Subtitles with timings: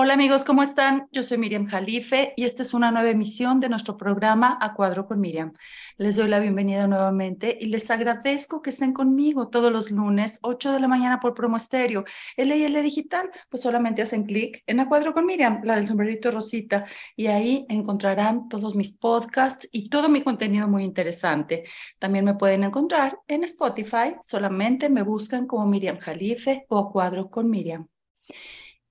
[0.00, 1.08] Hola amigos, ¿cómo están?
[1.10, 5.08] Yo soy Miriam Jalife y esta es una nueva emisión de nuestro programa A Cuadro
[5.08, 5.54] con Miriam.
[5.96, 10.70] Les doy la bienvenida nuevamente y les agradezco que estén conmigo todos los lunes, 8
[10.70, 12.04] de la mañana por Promo Estéreo.
[12.36, 16.86] LL Digital, pues solamente hacen clic en A Cuadro con Miriam, la del sombrerito rosita,
[17.16, 21.64] y ahí encontrarán todos mis podcasts y todo mi contenido muy interesante.
[21.98, 27.28] También me pueden encontrar en Spotify, solamente me buscan como Miriam Jalife o A Cuadro
[27.30, 27.88] con Miriam.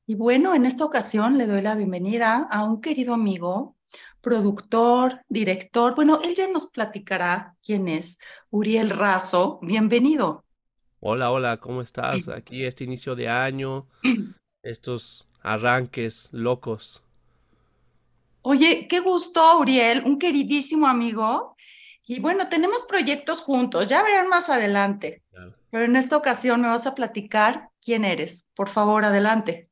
[0.10, 3.76] Y bueno, en esta ocasión le doy la bienvenida a un querido amigo,
[4.22, 5.96] productor, director.
[5.96, 8.18] Bueno, él ya nos platicará quién es.
[8.50, 10.46] Uriel Razo, bienvenido.
[11.02, 12.30] Hola, hola, ¿cómo estás?
[12.30, 13.86] Aquí este inicio de año,
[14.64, 17.04] estos arranques locos.
[18.44, 21.58] Oye, qué gusto, Uriel, un queridísimo amigo.
[22.06, 25.22] Y bueno, tenemos proyectos juntos, ya verán más adelante.
[25.70, 28.48] Pero en esta ocasión me vas a platicar quién eres.
[28.56, 29.67] Por favor, adelante.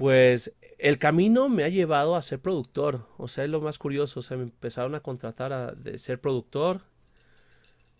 [0.00, 3.06] Pues el camino me ha llevado a ser productor.
[3.18, 4.20] O sea, es lo más curioso.
[4.20, 6.80] O sea, me empezaron a contratar a de ser productor.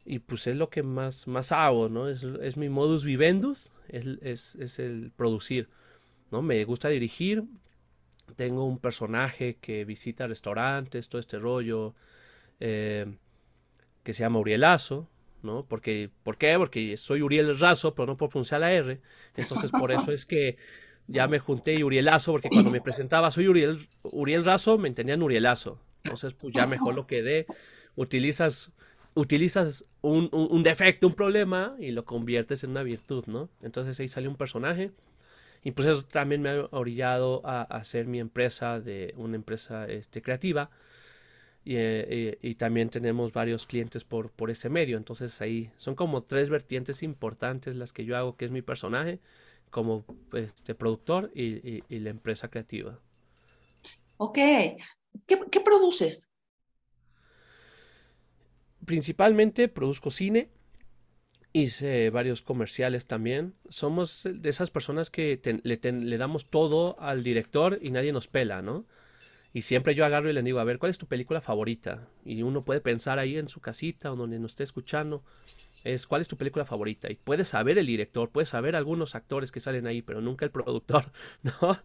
[0.07, 2.09] Y pues es lo que más, más hago, ¿no?
[2.09, 5.69] Es, es mi modus vivendus, es, es, es, el producir,
[6.31, 6.41] ¿no?
[6.41, 7.45] Me gusta dirigir.
[8.35, 11.95] Tengo un personaje que visita restaurantes, todo este rollo,
[12.61, 13.15] eh,
[14.05, 15.07] que se llama Urielazo,
[15.43, 15.67] ¿no?
[15.67, 16.57] Porque, ¿Por qué?
[16.57, 19.03] Porque soy Uriel Razo, pero no puedo pronunciar la R.
[19.37, 20.57] Entonces, por eso es que
[21.11, 25.23] ya me junté y Urielazo, porque cuando me presentaba soy Uriel, Uriel Razo, me entendían
[25.23, 25.81] Urielazo.
[26.05, 27.47] Entonces, pues ya mejor lo quedé.
[27.97, 28.71] Utilizas,
[29.15, 33.51] utilizas un, un, defecto, un problema, y lo conviertes en una virtud, ¿no?
[33.61, 34.93] Entonces ahí sale un personaje.
[35.65, 40.23] Y pues eso también me ha orillado a, hacer mi empresa de una empresa este,
[40.23, 40.71] creativa.
[41.65, 44.97] Y, eh, y, y, también tenemos varios clientes por, por ese medio.
[44.97, 49.19] Entonces ahí son como tres vertientes importantes las que yo hago, que es mi personaje,
[49.71, 52.99] como este, productor y, la empresa creativa.
[54.17, 54.39] Ok.
[55.27, 56.29] ¿Qué, produces?
[58.85, 60.51] Principalmente produzco cine,
[61.53, 63.55] hice varios comerciales también.
[63.69, 68.87] Somos de esas personas que le, damos todo al director y nadie nos pela, ¿no?
[69.53, 72.09] Y siempre yo agarro y le digo, a ver, ¿cuál es tu película favorita?
[72.25, 75.25] Y uno puede pensar ahí en su casita o donde nos esté escuchando
[75.85, 77.11] es cuál es tu película favorita.
[77.11, 80.51] Y puedes saber el director, puedes saber algunos actores que salen ahí, pero nunca el
[80.51, 81.79] productor, ¿no?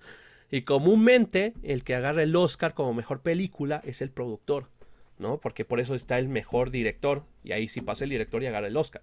[0.51, 4.69] Y comúnmente el que agarra el Oscar como mejor película es el productor,
[5.17, 5.39] ¿no?
[5.39, 8.67] Porque por eso está el mejor director, y ahí sí pasa el director y agarra
[8.67, 9.01] el Oscar.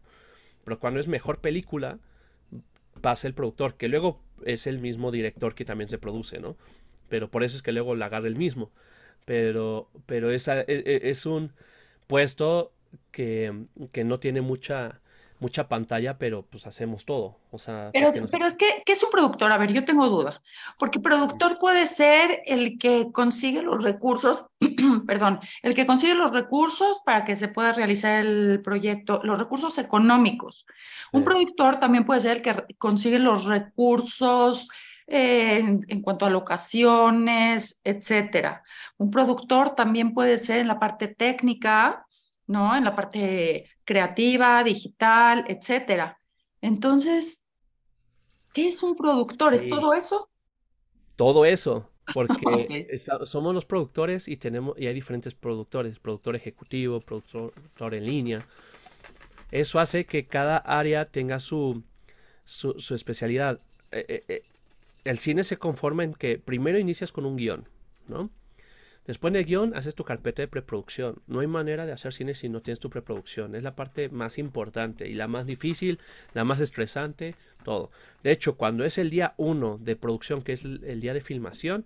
[0.65, 1.99] Pero cuando es mejor película,
[3.01, 6.57] pasa el productor, que luego es el mismo director que también se produce, ¿no?
[7.09, 8.71] Pero por eso es que luego la agarra el mismo.
[9.25, 11.53] Pero, pero esa, es, e, es un
[12.07, 12.73] puesto
[13.11, 15.01] que, que no tiene mucha,
[15.43, 17.37] mucha pantalla, pero pues hacemos todo.
[17.51, 19.51] O sea, pero, pero es que, ¿qué es un productor?
[19.51, 20.41] A ver, yo tengo duda,
[20.79, 24.47] porque productor puede ser el que consigue los recursos,
[25.07, 29.77] perdón, el que consigue los recursos para que se pueda realizar el proyecto, los recursos
[29.79, 30.65] económicos.
[31.13, 34.69] Un productor también puede ser el que consigue los recursos
[35.09, 38.63] eh, en, en, cuanto a locaciones, etcétera.
[38.97, 42.07] Un productor también puede ser en la parte técnica,
[42.47, 42.77] ¿no?
[42.77, 46.19] En la parte creativa, digital, etcétera.
[46.61, 47.45] Entonces,
[48.53, 49.55] ¿qué es un productor?
[49.55, 50.29] ¿Es todo eso?
[51.17, 52.89] Todo eso, porque
[53.25, 58.47] somos los productores y tenemos y hay diferentes productores, productor ejecutivo, productor, en línea.
[59.51, 61.83] Eso hace que cada área tenga su,
[62.45, 63.61] su, especialidad.
[63.91, 64.43] Eh, eh, eh,
[65.05, 67.69] el cine se conforma en que primero inicias con un guion,
[68.09, 68.31] ¿no?
[69.07, 71.23] Después del guion haces tu carpeta de preproducción.
[71.27, 73.57] No hay manera de hacer cine si no tienes tu preproducción.
[73.57, 75.99] Es la parte más importante y la más difícil,
[76.35, 77.91] la más estresante, todo.
[78.23, 81.85] De hecho, cuando es el día uno de producción, que es el, día de filmación,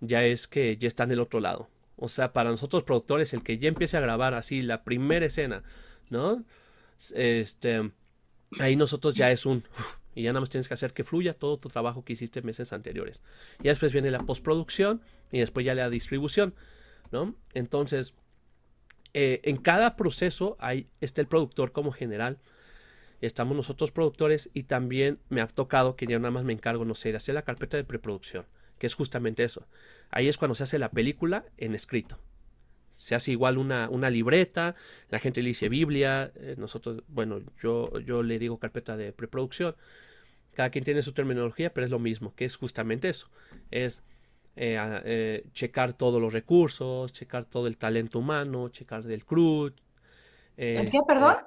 [0.00, 1.68] ya es que ya está en el otro lado.
[1.96, 5.64] O sea, para nosotros productores, el que ya empiece a grabar así la primera escena,
[6.10, 6.44] ¿no?
[7.14, 7.90] Este,
[8.60, 9.64] ahí nosotros ya es un...
[10.14, 12.72] y ya nada más tienes que hacer que fluya todo tu trabajo que hiciste meses
[12.72, 13.22] anteriores.
[13.62, 16.54] Y después viene la postproducción y después ya la distribución,
[17.10, 17.34] ¿no?
[17.54, 18.14] Entonces,
[19.14, 22.38] eh, en cada proceso hay, está el productor como general,
[23.20, 26.94] estamos nosotros productores y también me ha tocado que ya nada más me encargo, no
[26.94, 28.46] sé, de hacer la carpeta de preproducción,
[28.78, 29.66] que es justamente eso.
[30.10, 32.18] Ahí es cuando se hace la película en escrito,
[33.02, 34.76] se hace igual una, una libreta,
[35.08, 39.74] la gente le dice Biblia, eh, nosotros, bueno, yo, yo le digo carpeta de preproducción.
[40.52, 43.28] Cada quien tiene su terminología, pero es lo mismo, que es justamente eso.
[43.72, 44.04] Es
[44.54, 49.72] eh, eh, checar todos los recursos, checar todo el talento humano, checar del crew.
[50.56, 51.38] ¿El qué, perdón?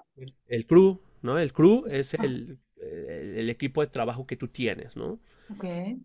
[0.48, 1.40] El crew, ¿no?
[1.40, 5.20] El crew es el, el, equipo de trabajo que tú tienes, ¿no?
[5.56, 6.02] Okay.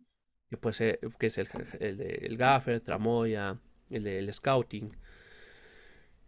[0.48, 1.48] que, que es el,
[1.80, 3.58] el, el gaffer, tramoya,
[3.88, 4.92] el del scouting.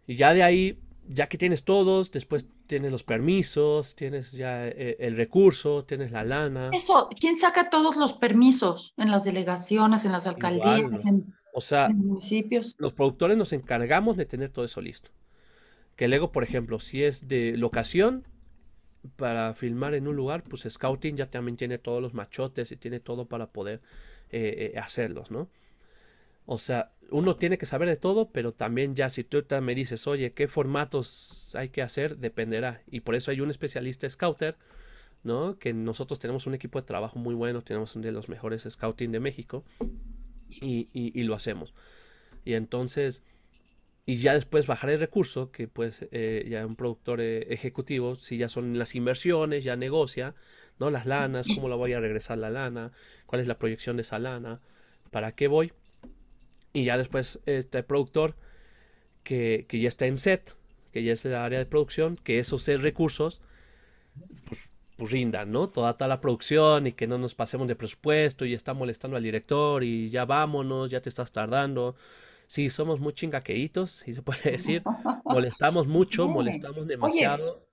[0.07, 4.97] Y ya de ahí, ya que tienes todos, después tienes los permisos, tienes ya eh,
[4.99, 6.69] el recurso, tienes la lana.
[6.73, 11.89] Eso, ¿quién saca todos los permisos en las delegaciones, en las alcaldías, en, o sea,
[11.89, 12.75] municipios?
[12.77, 15.11] Los productores nos encargamos de tener todo eso listo.
[15.95, 18.25] Que luego, por ejemplo, si es de locación
[19.15, 22.99] para filmar en un lugar, pues Scouting ya también tiene todos los machotes y tiene
[22.99, 23.81] todo para poder
[24.29, 25.49] eh, eh, hacerlos, ¿no?
[26.45, 30.07] O sea, uno tiene que saber de todo, pero también ya si tú me dices,
[30.07, 32.17] oye, ¿qué formatos hay que hacer?
[32.17, 32.81] Dependerá.
[32.89, 34.57] Y por eso hay un especialista scouter,
[35.23, 35.57] ¿no?
[35.59, 39.11] Que nosotros tenemos un equipo de trabajo muy bueno, tenemos uno de los mejores scouting
[39.11, 39.63] de México
[40.49, 41.73] y, lo hacemos.
[42.45, 43.23] Y entonces,
[44.05, 48.37] y ya después bajar el recurso, que pues eh, ya un productor eh, ejecutivo, si
[48.37, 50.35] ya son las inversiones, ya negocia,
[50.79, 50.89] ¿no?
[50.89, 52.91] Las lanas, cómo la voy a regresar la lana,
[53.27, 54.61] cuál es la proyección de esa lana,
[55.11, 55.71] para qué voy
[56.73, 58.35] y ya después este productor
[59.23, 60.55] que, ya está en set,
[60.91, 63.41] que ya es el área de producción, que esos recursos
[64.47, 65.69] pues, pues, rindan, ¿no?
[65.69, 69.23] Toda, toda la producción y que no nos pasemos de presupuesto y está molestando al
[69.23, 71.95] director y ya vámonos, ya te estás tardando.
[72.47, 74.83] Sí, somos muy chingaqueitos, si se puede decir.
[75.25, 77.65] Molestamos mucho, molestamos demasiado.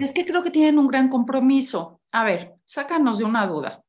[0.00, 2.00] Es que creo que tienen un gran compromiso.
[2.12, 3.82] A ver, sácanos de una duda.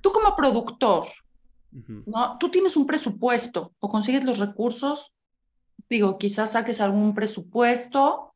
[0.00, 1.08] Tú como productor,
[2.06, 2.38] ¿no?
[2.38, 5.12] Tú tienes un presupuesto o consigues los recursos,
[5.88, 8.34] digo, quizás saques algún presupuesto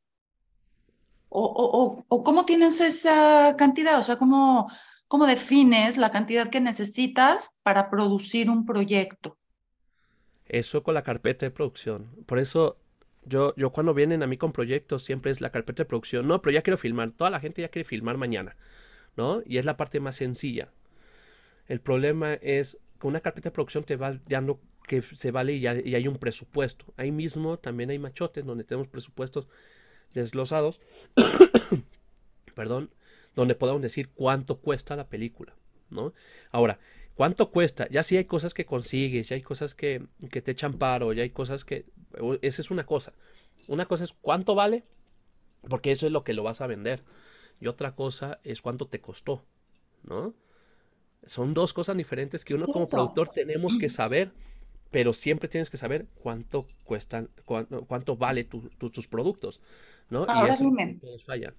[1.29, 4.71] o, o, o, cómo tienes esa cantidad, o sea, cómo,
[5.07, 9.39] cómo defines la cantidad que necesitas para producir un proyecto.
[10.47, 12.11] Eso con la carpeta de producción.
[12.27, 12.77] Por eso
[13.25, 16.27] yo, yo cuando vienen a mí con proyectos siempre es la carpeta de producción.
[16.27, 17.13] No, pero ya quiero filmar.
[17.13, 18.57] Toda la gente ya quiere filmar mañana.
[19.17, 19.43] ¿No?
[19.45, 20.73] Y es la parte más sencilla.
[21.67, 26.09] El problema es una carpeta de producción te va dando que se vale y, hay
[26.09, 26.85] un presupuesto.
[26.97, 29.47] Ahí mismo también hay machotes donde tenemos presupuestos
[30.15, 30.81] desglosados,
[32.55, 32.91] perdón,
[33.37, 35.55] donde podemos decir cuánto cuesta la película,
[35.91, 36.13] ¿no?
[36.51, 36.81] Ahora,
[37.15, 37.89] ¿cuánto cuesta?
[37.89, 41.23] Ya si hay cosas que consigues, ya hay cosas que, que te echan paro, ya
[41.23, 41.87] hay cosas que...
[42.43, 43.13] Esa es una cosa.
[43.69, 44.85] Una cosa es cuánto vale,
[45.69, 47.05] porque eso es lo que lo vas a vender.
[47.61, 49.45] Y otra cosa es cuánto te costó,
[50.03, 50.35] ¿no?
[51.25, 54.33] Son dos cosas diferentes que uno como productor tenemos que saber,
[54.91, 59.61] pero siempre tienes que saber cuánto cuestan, cuánto, vale tus productos,
[60.09, 60.27] ¿no?
[60.27, 60.71] y eso
[61.01, 61.55] todos fallan.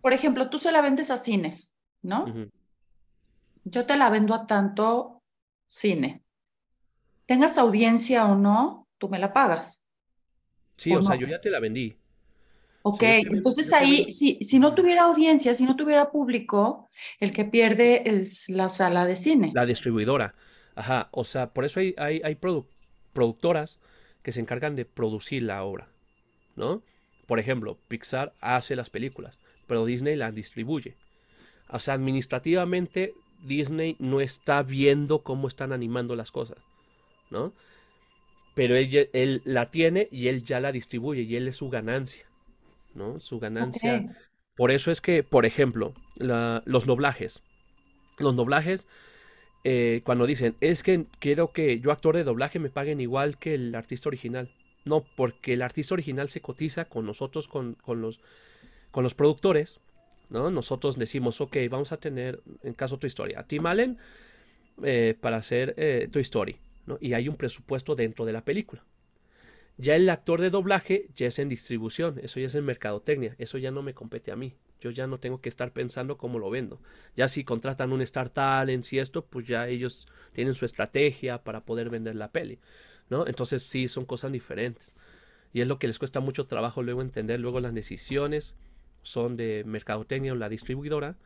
[0.00, 2.50] Por ejemplo, tú se la vendes a cines, ¿no?
[3.64, 5.22] Yo te la vendo a tanto
[5.68, 6.22] cine.
[7.26, 9.82] Tengas audiencia o no, tú me la pagas.
[10.76, 11.98] Sí, o, sea, yo ya te la vendí.
[12.88, 16.88] Ok, entonces ahí, si, si no tuviera audiencia, si no tuviera público,
[17.20, 19.52] el que pierde es la sala de cine.
[19.54, 20.34] La distribuidora.
[20.74, 22.38] Ajá, o sea, por eso hay, hay, hay
[23.12, 23.80] productoras
[24.22, 25.88] que se encargan de producir la obra,
[26.56, 26.82] ¿no?
[27.26, 30.96] Por ejemplo, Pixar hace las películas, pero Disney las distribuye.
[31.68, 36.58] O sea, administrativamente Disney no está viendo cómo están animando las cosas,
[37.30, 37.52] ¿no?
[38.54, 42.27] Pero él, él la tiene y él ya la distribuye y él es su ganancia.
[42.94, 43.18] ¿No?
[43.20, 44.04] Su ganancia.
[44.56, 47.42] Por eso es que, por ejemplo, los doblajes.
[48.18, 48.88] Los doblajes,
[49.62, 53.54] eh, cuando dicen, es que quiero que yo actor de doblaje me paguen igual que
[53.54, 54.50] el artista original.
[54.84, 58.20] No, porque el artista original se cotiza con nosotros, con, los,
[58.90, 59.80] con los productores,
[60.28, 60.50] ¿no?
[60.50, 63.98] Nosotros decimos, ok, vamos a tener, en caso tu historia, a Tim Allen
[64.82, 66.98] eh, para hacer eh, tu historia, ¿no?
[67.00, 68.84] Y hay un presupuesto dentro de la película.
[69.78, 73.58] Ya el actor de doblaje ya es en distribución, eso ya es en mercadotecnia, eso
[73.58, 74.56] ya no me compete a mí.
[74.80, 76.80] Yo ya no tengo que estar pensando cómo lo vendo.
[77.16, 81.64] Ya si contratan un Star Talent y esto, pues ya ellos tienen su estrategia para
[81.64, 82.58] poder vender la peli,
[83.08, 83.26] ¿no?
[83.26, 84.94] Entonces sí, son cosas diferentes.
[85.52, 87.40] Y es lo que les cuesta mucho trabajo luego entender.
[87.40, 88.56] Luego las decisiones
[89.02, 91.16] son de mercadotecnia o la distribuidora.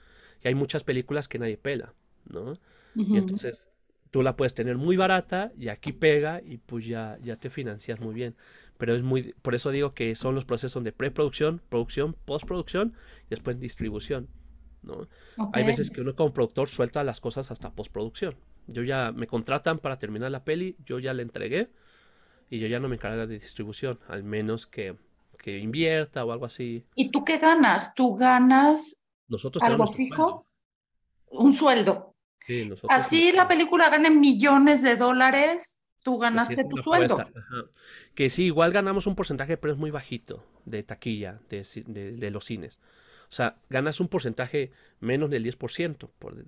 [0.43, 1.95] Y hay muchas películas que nadie pela,
[2.25, 2.59] ¿no?
[2.95, 3.69] Y entonces
[4.13, 7.99] tú la puedes tener muy barata y aquí pega y pues ya, ya te financias
[7.99, 8.37] muy bien.
[8.77, 12.95] Pero es muy, por eso digo que son los procesos de preproducción, producción, postproducción
[13.27, 14.29] y después distribución.
[14.83, 15.09] ¿no?
[15.55, 18.37] Hay veces que uno como productor suelta las cosas hasta postproducción.
[18.67, 21.71] Yo ya me contratan para terminar la peli, yo ya la entregué
[22.51, 24.95] y yo ya no me encargo de distribución, al menos que,
[25.39, 26.85] que invierta o algo así.
[26.95, 27.95] ¿Y tú qué ganas?
[27.95, 30.47] ¿Tú ganas Nosotros algo fijo?
[31.31, 32.12] Un sueldo.
[32.89, 37.19] Así la película gane millones de dólares, tú ganaste tu sueldo.
[38.15, 42.79] Que sí, igual ganamos un porcentaje, pero es muy bajito de taquilla de, los cines.
[43.29, 46.45] O sea, ganas un porcentaje menos del 10%, por,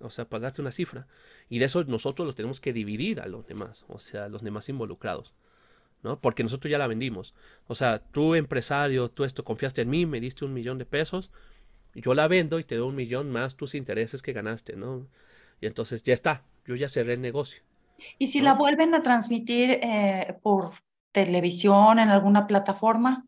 [0.00, 1.06] o sea, para darte una cifra.
[1.48, 4.42] Y de eso nosotros lo tenemos que dividir a los demás, o sea, a los
[4.42, 5.32] demás involucrados.
[6.02, 6.20] ¿no?
[6.20, 7.34] Porque nosotros ya la vendimos.
[7.66, 11.30] O sea, tú empresario, tú esto, confiaste en mí, me diste un millón de pesos,
[11.94, 15.06] yo la vendo y te doy un millón más tus intereses que ganaste, ¿no?
[15.64, 17.62] Y entonces ya está, yo ya cerré el negocio.
[18.18, 20.72] ¿Y si la vuelven a transmitir eh, por
[21.10, 23.24] televisión en alguna plataforma?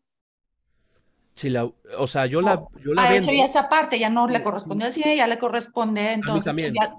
[1.33, 3.31] Si la, o sea, yo la, yo la ah, vendo.
[3.31, 6.47] Eso ya esa parte, ya no le corresponde al cine, ya le corresponde entonces.
[6.47, 6.75] A mí también.
[6.75, 6.95] Ya,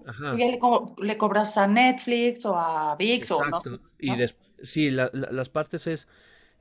[0.98, 3.62] le, cobras a Netflix o a VIX o no.
[4.00, 4.10] Y
[4.60, 6.08] sí, las partes es,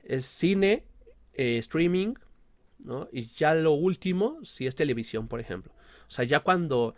[0.04, 0.84] es cine,
[1.34, 2.14] eh, streaming,
[2.78, 3.08] ¿no?
[3.10, 5.72] Y ya lo último, si es televisión, por ejemplo.
[6.06, 6.94] O sea, ya cuando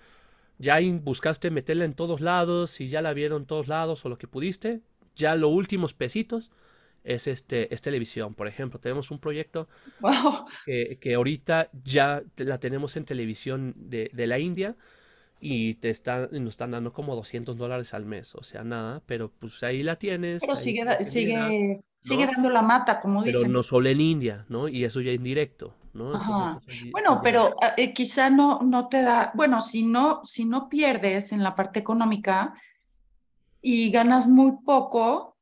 [0.61, 4.19] ya buscaste meterla en todos lados y ya la vieron en todos lados o lo
[4.19, 4.83] que pudiste,
[5.17, 6.51] ya los últimos pesitos
[7.03, 8.79] es este es televisión, por ejemplo.
[8.79, 9.69] Tenemos un proyecto
[10.67, 14.77] que, que, ahorita ya la tenemos en televisión de, de la India
[15.41, 19.33] y te están, nos están dando como 200 dólares al mes, o sea, nada, pero
[19.39, 20.43] pues ahí la tienes.
[20.43, 23.41] Pero sigue, sigue, sigue dando la mata, como dicen.
[23.41, 24.69] Pero no solo en India, ¿no?
[24.69, 26.15] Y eso ya indirecto, ¿no?
[26.15, 31.33] Entonces, bueno, pero eh, quizá no, no te da, bueno, si no, si no pierdes
[31.33, 32.55] en la parte económica
[33.61, 35.37] y ganas muy poco,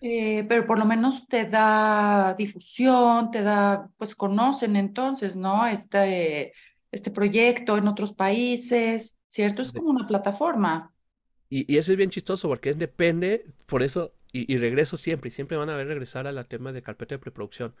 [0.00, 5.66] eh, pero por lo menos te da difusión, te da, pues conocen entonces, ¿no?
[5.66, 6.52] Este,
[6.90, 9.62] este proyecto en otros países ¿cierto?
[9.62, 10.92] Es como una plataforma.
[11.50, 15.70] Y, eso es bien chistoso porque depende, por eso, y, regreso siempre, y siempre van
[15.70, 17.74] a ver regresar al tema de carpeta de preproducción,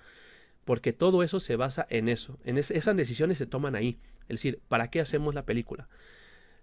[0.64, 3.98] porque todo eso se basa en eso, en esas decisiones se toman ahí.
[4.22, 5.88] Es decir, ¿para qué hacemos la película?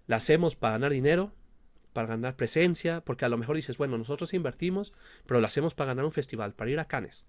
[0.06, 1.32] ¿La hacemos para ganar dinero?
[1.92, 3.00] ¿Para ganar presencia?
[3.00, 4.92] Porque a lo mejor dices, bueno, nosotros invertimos,
[5.26, 7.26] pero la hacemos para ganar un festival, para ir a Cannes.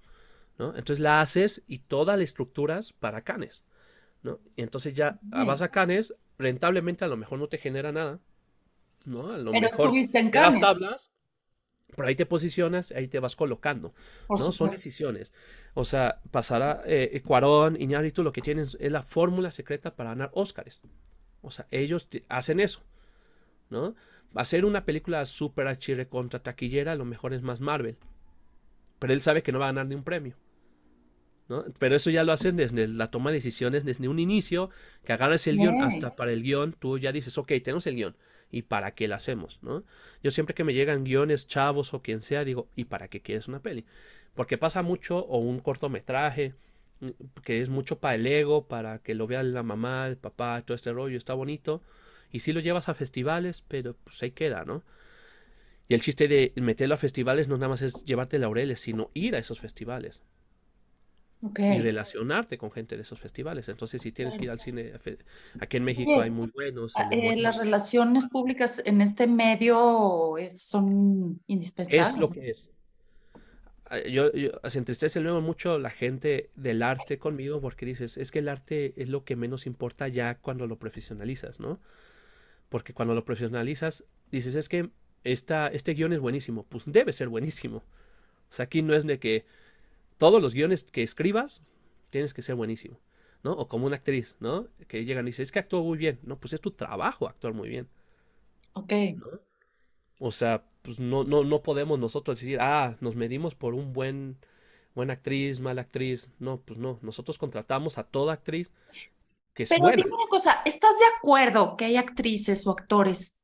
[0.60, 0.70] ¿no?
[0.76, 3.66] Entonces la haces y toda la estructuras para Cannes.
[4.22, 4.40] ¿no?
[4.56, 8.20] Y entonces ya vas a Cannes, rentablemente a lo mejor no te genera nada,
[9.06, 9.32] ¿no?
[9.32, 11.12] A lo mejor en las tablas,
[11.96, 13.94] pero ahí te posicionas, ahí te vas colocando,
[14.30, 14.52] ¿no?
[14.52, 15.34] Son decisiones.
[15.74, 20.32] O sea, pasará eh, Cuarón, Iñárritu, lo que tienen es la fórmula secreta para ganar
[20.34, 20.82] Óscares.
[21.42, 22.82] O sea, ellos hacen eso,
[23.70, 23.96] ¿no?
[24.36, 27.98] Hacer una película super achirre contra taquillera, a lo mejor es más Marvel.
[29.00, 30.36] Pero él sabe que no va a ganar ni un premio.
[31.80, 34.70] Pero eso ya lo hacen desde la toma de decisiones, desde un inicio,
[35.06, 38.18] que agarras el guion, hasta para el guion, tú ya dices, ok, tenemos el guion,
[38.52, 39.60] ¿y para qué lo hacemos?
[39.62, 39.84] ¿no?
[40.24, 43.48] Yo siempre que me llegan guiones chavos o quien sea, digo, ¿y para qué quieres
[43.48, 43.86] una peli?
[44.36, 46.54] Porque pasa mucho, o un cortometraje,
[47.00, 47.10] mm,
[47.44, 50.76] que es mucho para el ego, para que lo vea la mamá, el papá, todo
[50.76, 51.82] este rollo, está bonito,
[52.32, 54.84] y si lo llevas a festivales, pero pues ahí queda, ¿no?
[55.88, 59.36] Y el chiste de meterlo a festivales no nada más es llevarte laureles, sino ir
[59.36, 60.22] a esos festivales
[61.42, 63.70] y relacionarte con gente de esos festivales.
[63.70, 64.94] Entonces, si tienes que ir al cine,
[65.60, 66.94] aquí en México hay muy buenos.
[66.96, 72.10] Ah, eh, las relaciones públicas en este medio son indispensables.
[72.10, 72.70] Es lo que es.
[73.90, 74.32] Ah, yo,
[74.66, 78.94] se entristece luego mucho la gente del arte conmigo porque dices, es que el arte
[78.98, 81.80] es lo que menos importa ya cuando lo profesionalizas, ¿no?
[82.70, 84.90] Porque cuando lo profesionalizas, dices, es que
[85.24, 87.78] esta, este guion es buenísimo, pues debe ser buenísimo.
[88.50, 89.46] O sea, aquí no es de que
[90.18, 91.64] todos los guiones que escribas
[92.10, 93.00] tienes que ser buenísimo,
[93.44, 93.54] ¿no?
[93.54, 94.68] O como una actriz, ¿no?
[94.88, 96.20] Que llegan y dicen, es que actúa muy bien.
[96.24, 97.88] No, pues es tu trabajo actuar muy bien.
[98.74, 98.94] Ok.
[100.20, 104.38] O sea, pues no, no, no podemos nosotros decir, ah, nos medimos por un buen,
[104.96, 106.32] buena actriz, mala actriz.
[106.40, 107.00] No, pues no.
[107.02, 108.74] Nosotros contratamos a toda actriz
[109.54, 110.04] que es Pero buena.
[110.04, 113.44] Dime una cosa, ¿estás de acuerdo que hay actrices o actores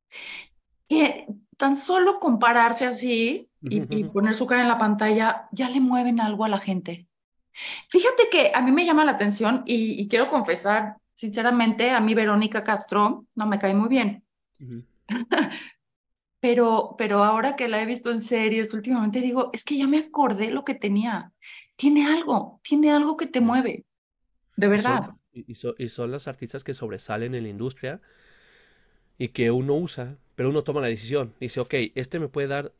[0.88, 1.26] que
[1.56, 6.44] tan solo compararse así y, poner su cara en la pantalla, ya le mueven algo
[6.44, 7.06] a la gente.
[7.88, 12.64] Fíjate que a mí me llama la atención y, quiero confesar, sinceramente, a mí Verónica
[12.64, 14.24] Castro no me cae muy bien.
[16.40, 19.98] pero, pero ahora que la he visto en series últimamente, digo, es que ya me
[19.98, 21.32] acordé lo que tenía.
[21.76, 23.84] Tiene algo, tiene algo que te mueve,
[24.56, 25.10] de verdad.
[25.32, 28.00] Y son, y son las artistas que sobresalen en la industria
[29.18, 31.34] y que uno usa, pero uno toma la decisión.
[31.40, 32.72] Dice, ok, este me puede dar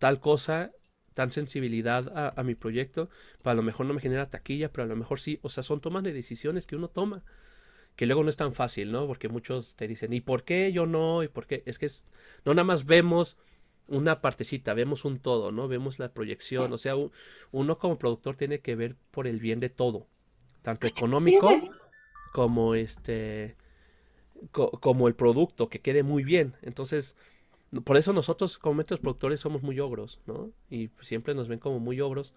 [0.00, 0.72] tal cosa,
[1.14, 3.10] tan sensibilidad a, mi proyecto,
[3.42, 5.80] para lo mejor no me genera taquilla, pero a lo mejor sí, o sea, son
[5.80, 7.22] tomas de decisiones que uno toma,
[7.96, 9.06] que luego no es tan fácil, ¿no?
[9.06, 11.22] Porque muchos te dicen, ¿y por qué yo no?
[11.22, 11.62] ¿Y por qué?
[11.66, 12.06] Es que es,
[12.46, 13.36] no nada más vemos
[13.88, 15.68] una partecita, vemos un todo, ¿no?
[15.68, 16.94] Vemos la proyección, o sea,
[17.50, 20.06] uno como productor tiene que ver por el bien de todo,
[20.62, 21.50] tanto económico
[22.32, 23.56] como este
[24.50, 26.54] como el producto, que quede muy bien.
[26.62, 27.14] Entonces,
[27.84, 30.50] por eso nosotros como métodos productores somos muy ogros, ¿no?
[30.70, 32.32] Y siempre nos ven como muy ogros,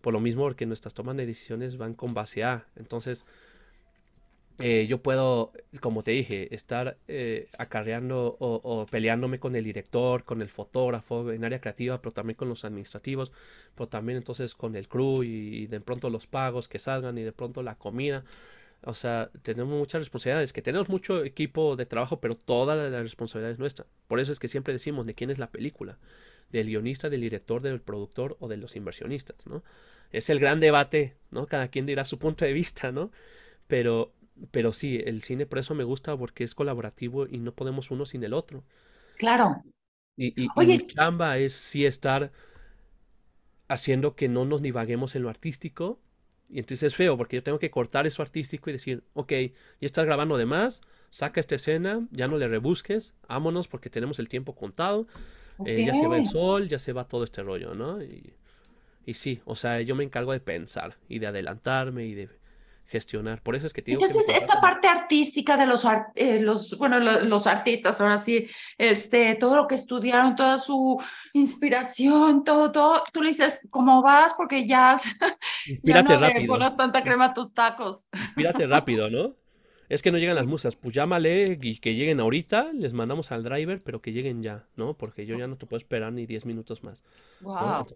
[0.00, 2.66] por lo mismo porque nuestras tomas de decisiones van con base a.
[2.76, 3.26] Entonces,
[4.58, 10.40] eh, yo puedo, como te dije, estar eh, acarreando o, peleándome con el director, con
[10.40, 13.32] el fotógrafo en área creativa, pero también con los administrativos,
[13.74, 17.32] pero también entonces con el crew y, de pronto los pagos que salgan y de
[17.32, 18.24] pronto la comida.
[18.86, 23.02] O sea, tenemos muchas responsabilidades, que tenemos mucho equipo de trabajo, pero toda la, la
[23.02, 23.86] responsabilidad es nuestra.
[24.06, 25.98] Por eso es que siempre decimos de quién es la película,
[26.50, 29.62] del guionista, del director, del productor o de los inversionistas, ¿no?
[30.12, 31.46] Es el gran debate, ¿no?
[31.46, 33.10] Cada quien dirá su punto de vista, ¿no?
[33.66, 34.12] Pero
[34.50, 38.04] pero sí, el cine por eso me gusta porque es colaborativo y no podemos uno
[38.04, 38.64] sin el otro.
[39.18, 39.62] Claro.
[40.16, 42.32] Y, y, mi chamba es sí estar
[43.68, 45.98] haciendo que no nos divaguemos en lo artístico.
[46.48, 49.52] Y entonces es feo porque yo tengo que cortar eso artístico y decir, ok, ya
[49.80, 54.28] estás grabando de más, saca esta escena, ya no le rebusques, vámonos porque tenemos el
[54.28, 55.06] tiempo contado,
[55.64, 58.02] eh, ya se va el sol, ya se va todo este rollo, ¿no?
[58.02, 58.34] Y,
[59.06, 62.28] y sí, o sea, yo me encargo de pensar y de adelantarme y de
[62.88, 63.42] gestionar.
[63.42, 67.46] Por eso es que digo Entonces, esta parte artística de los, eh, los bueno, los,
[67.46, 71.00] artistas, ahora sí, este, todo lo que estudiaron, toda su
[71.32, 74.34] inspiración, todo, todo, tú le dices, ¿cómo vas?
[74.34, 74.96] Porque ya,
[75.66, 76.76] Inspírate ya no rápido.
[76.76, 78.06] tanta crema a tus tacos.
[78.12, 79.34] Inspírate rápido, ¿no?
[79.88, 83.44] Es que no llegan las musas, pues llámale y que lleguen ahorita, les mandamos al
[83.44, 84.96] driver, pero que lleguen ya, ¿no?
[84.96, 87.02] Porque yo ya no te puedo esperar ni 10 minutos más.
[87.40, 87.86] Wow.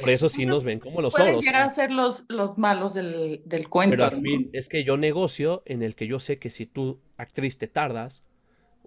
[0.00, 1.46] Por eso sí nos ven como los Pueden oros.
[1.48, 3.92] a ser los, los malos del, del cuento.
[3.92, 7.00] Pero al fin, es que yo negocio en el que yo sé que si tú,
[7.16, 8.24] actriz, te tardas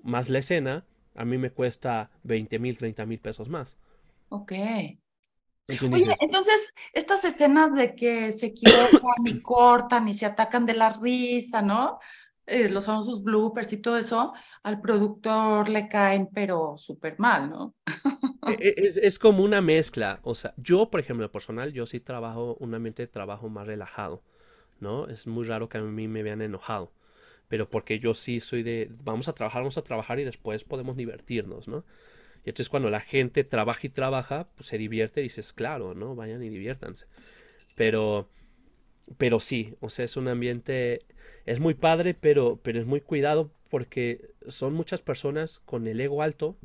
[0.04, 3.78] más la escena, a mí me cuesta 20 mil, 30 mil pesos más.
[4.30, 4.52] Ok.
[5.68, 10.94] Oye, entonces, estas escenas de que se equivocan y cortan y se atacan de la
[10.94, 12.00] risa, ¿no?
[12.46, 17.76] Eh, los famosos bloopers y todo eso, al productor le caen, pero súper mal, ¿no?
[18.46, 20.20] E, e, es, es, como una mezcla.
[20.24, 24.22] O sea, yo, por ejemplo, personal, yo sí trabajo un ambiente de trabajo más relajado,
[24.82, 25.08] ¿no?
[25.08, 26.92] Es muy raro que a mí me vean enojado.
[27.48, 30.98] Pero porque yo sí soy de, vamos a trabajar, vamos a trabajar y después podemos
[30.98, 31.86] divertirnos, ¿no?
[32.46, 36.16] Y entonces cuando la gente trabaja y trabaja, pues se divierte y dices, claro, ¿no?
[36.16, 37.06] Vayan y diviértanse.
[37.76, 38.30] Pero,
[39.18, 41.02] pero sí, o sea, es un ambiente,
[41.46, 46.22] es muy padre, pero, pero es muy cuidado porque son muchas personas con el ego
[46.22, 46.58] alto,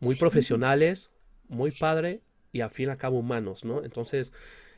[0.00, 1.10] muy profesionales,
[1.48, 3.84] muy padre y al fin y al cabo humanos, ¿no?
[3.84, 4.32] Entonces,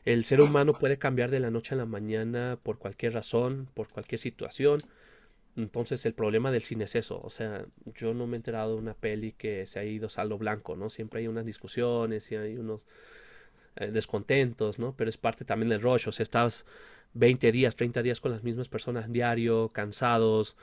[0.05, 3.89] el ser humano puede cambiar de la noche a la mañana por cualquier razón, por
[3.89, 4.81] cualquier situación.
[5.55, 8.81] Entonces el problema del cine es eso, o sea, yo no me he enterado de
[8.81, 10.89] una peli que se ha ido saldo blanco, ¿no?
[10.89, 12.85] Siempre hay unas discusiones y hay unos
[13.77, 14.93] eh, descontentos, ¿no?
[14.97, 16.65] Pero es parte también del rush, o sea, estás
[17.13, 20.57] 20 días, 30 días con las mismas personas diario, cansados,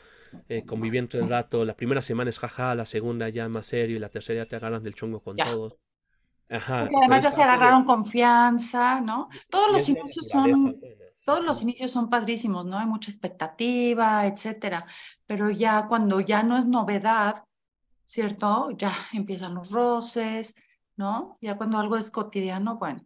[0.51, 3.99] eh, conviviendo el rato, la primera semana es jaja, la segunda ya más serio y
[3.99, 5.79] la tercera ya te agarran del chongo con todos.
[6.51, 6.83] Ajá.
[6.83, 9.31] Porque además ya se agarraron confianza, ¿no?
[9.49, 10.79] Todos los inicios son
[11.25, 12.79] todos los inicios son padrísimos, ¿no?
[12.79, 14.87] Hay mucha expectativa, etcétera,
[15.27, 17.45] pero ya cuando ya no es novedad,
[18.05, 18.71] ¿cierto?
[18.77, 20.55] Ya empiezan los roces,
[20.97, 21.39] ¿no?
[21.41, 23.05] Ya cuando algo es cotidiano, bueno.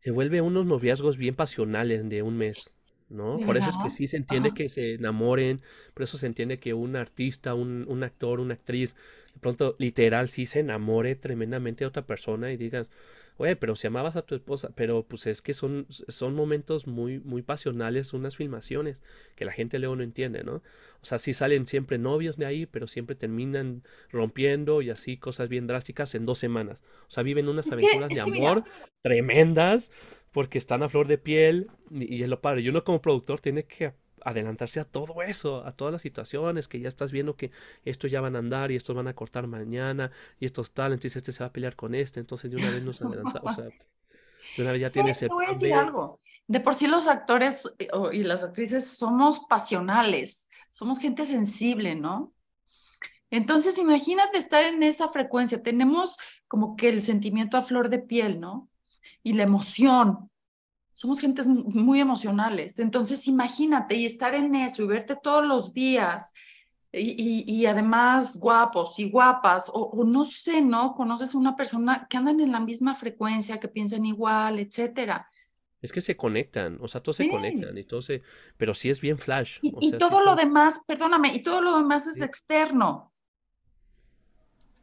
[0.00, 2.78] Se vuelve unos noviazgos bien pasionales de un mes,
[3.08, 3.38] ¿no?
[3.44, 5.60] Por eso es que sí se entiende que se enamoren,
[5.94, 8.94] por eso se entiende que un artista, un, un actor, una actriz,
[9.34, 12.90] de pronto literal sí se enamore tremendamente de otra persona y digas,
[13.38, 17.20] oye, pero si amabas a tu esposa, pero pues es que son, son momentos muy,
[17.20, 19.02] muy pasionales, unas filmaciones
[19.36, 20.56] que la gente luego no entiende, ¿no?
[21.00, 25.48] O sea, sí salen siempre novios de ahí, pero siempre terminan rompiendo y así cosas
[25.48, 26.84] bien drásticas en dos semanas.
[27.06, 28.64] O sea, viven unas aventuras de amor
[29.02, 29.92] tremendas
[30.32, 32.62] porque están a flor de piel y, y es lo padre.
[32.62, 33.94] Y uno como productor tiene que
[34.28, 37.50] adelantarse a todo eso, a todas las situaciones que ya estás viendo que
[37.84, 40.10] estos ya van a andar y estos van a cortar mañana
[40.40, 42.82] y estos tal, entonces este se va a pelear con este, entonces de una vez
[42.82, 46.20] nos adelantamos, o sea, de una vez ya tienes Te voy a decir algo.
[46.46, 52.32] De por sí los actores eh, y las actrices somos pasionales, somos gente sensible, ¿no?
[53.30, 58.40] Entonces imagínate estar en esa frecuencia, tenemos como que el sentimiento a flor de piel,
[58.40, 58.68] ¿no?
[59.22, 60.30] Y la emoción,
[60.98, 62.80] somos gentes muy emocionales.
[62.80, 66.34] Entonces, imagínate y estar en eso y verte todos los días
[66.90, 70.96] y, y, además guapos y guapas, o, no sé, ¿no?
[70.96, 75.28] Conoces a una persona que andan en la misma frecuencia, que piensan igual, etcétera.
[75.80, 78.22] Es que se conectan, o sea, todos se conectan y todo se,
[78.56, 79.60] pero sí es bien flash.
[79.62, 83.12] Y, todo lo demás, perdóname, y todo lo demás es externo,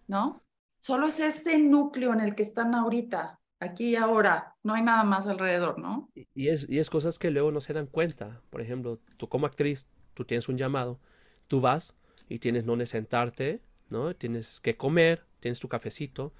[0.08, 0.42] ¿no?
[0.80, 5.04] Solo es ese núcleo en el que están ahorita aquí y ahora, no hay nada
[5.04, 6.10] más alrededor, ¿no?
[6.34, 8.42] Y es, y es cosas que luego no se dan cuenta.
[8.50, 11.00] Por ejemplo, tú como actriz, tú tienes un llamado,
[11.48, 11.96] tú vas
[12.30, 14.16] y tienes donde sentarte, ¿no?
[14.16, 16.34] Tienes que comer, tienes tu cafecito,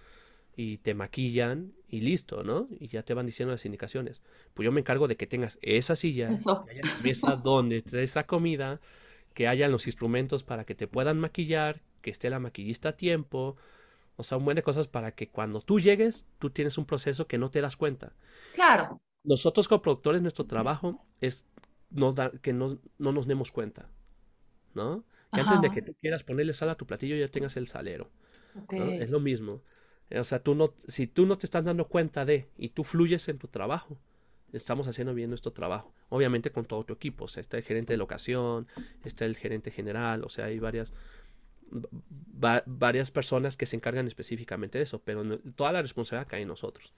[0.56, 2.68] y te maquillan y listo, ¿no?
[2.80, 4.22] Y ya te van diciendo las indicaciones.
[4.54, 6.30] Pues yo me encargo de que tengas esa silla,
[6.66, 8.80] que haya mesa donde te esa comida,
[9.34, 13.58] que hayan los instrumentos para que te puedan maquillar, que esté la maquillista a tiempo.
[14.18, 17.28] O sea, un buen de cosas para que cuando tú llegues, tú tienes un proceso
[17.28, 18.14] que no te das cuenta.
[18.54, 19.02] Claro.
[19.24, 21.46] Nosotros como productores, nuestro trabajo es
[21.90, 23.90] no que no, no nos demos cuenta,
[24.74, 25.04] ¿no?
[25.34, 28.10] Que antes de que tú quieras ponerle sal a tu platillo ya tengas el salero.
[28.70, 29.62] Es lo mismo.
[30.12, 33.28] O sea, tú no, si tú no te estás dando cuenta de y tú fluyes
[33.28, 33.98] en tu trabajo,
[34.54, 35.94] estamos haciendo bien nuestro trabajo.
[36.10, 37.26] Obviamente con todo tu equipo.
[37.26, 38.68] O sea, está el gerente de locación,
[39.04, 40.94] está el gerente general, o sea, hay varias,
[42.66, 46.94] varias personas que se encargan específicamente de eso, pero toda la responsabilidad cae en nosotros.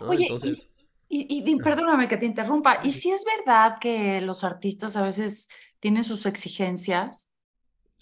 [0.00, 0.68] Oye, Entonces,
[1.08, 5.48] y, y, perdóname que te interrumpa, ¿y si es verdad que los artistas a veces
[5.78, 7.30] tienen sus exigencias?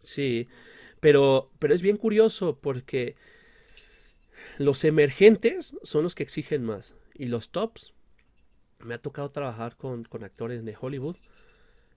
[0.03, 0.49] Sí,
[1.01, 3.17] pero, pero es bien curioso porque
[4.59, 6.95] los emergentes son los que exigen más.
[7.15, 7.93] Y los tops,
[8.81, 11.17] me ha tocado trabajar con, actores de Hollywood.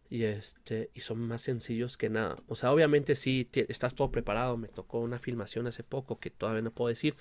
[0.09, 2.37] Y, este, y son más sencillos que nada.
[2.47, 4.57] O sea, obviamente sí, estás todo preparado.
[4.57, 7.15] Me tocó una filmación hace poco que todavía no puedo decir.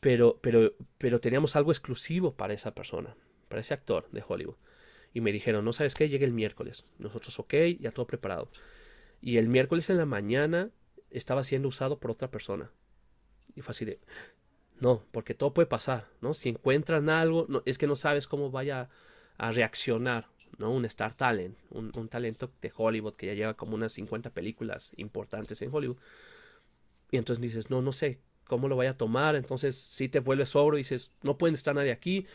[0.00, 3.16] Pero, pero, pero teníamos algo exclusivo para esa persona,
[3.48, 4.56] para ese actor de Hollywood.
[5.12, 6.84] Y me dijeron, no sabes qué, llega el miércoles.
[6.98, 8.50] Nosotros, ok, ya todo preparado.
[9.20, 10.70] Y el miércoles en la mañana
[11.10, 12.70] estaba siendo usado por otra persona.
[13.54, 14.00] Y fue así de,
[14.80, 16.34] no, porque todo puede pasar, ¿no?
[16.34, 18.90] Si encuentran algo, es que no sabes cómo vaya
[19.38, 20.70] a reaccionar, ¿no?
[20.70, 25.60] Un Star Talent, un, talento de Hollywood que ya lleva como unas 50 películas importantes
[25.62, 25.98] en Hollywood.
[27.10, 29.36] Y entonces dices, no, no sé cómo lo vaya a tomar.
[29.36, 32.26] Entonces, si te vuelves sobro y dices, no pueden estar nadie aquí,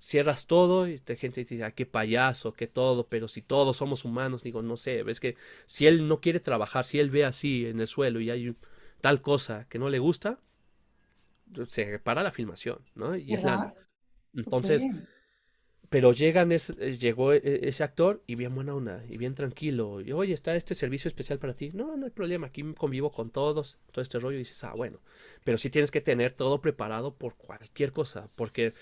[0.00, 4.04] cierras todo y la gente dice, ah, qué payaso, qué todo, pero si todos somos
[4.04, 7.66] humanos, digo, no sé, ves que si él no quiere trabajar, si él ve así
[7.66, 8.54] en el suelo y hay
[9.00, 10.38] tal cosa que no le gusta,
[11.68, 13.16] se para la filmación, ¿no?
[13.16, 13.74] Y es la...
[14.34, 14.84] Entonces,
[15.90, 20.00] pero llegan, es, eh, llegó e, ese actor y bien buena onda, y bien tranquilo,
[20.00, 21.70] y oye, está este servicio especial para ti.
[21.72, 25.00] No, no hay problema, aquí convivo con todos, todo este rollo, y dices, ah, bueno,
[25.44, 28.74] pero sí tienes que tener todo preparado por cualquier cosa, porque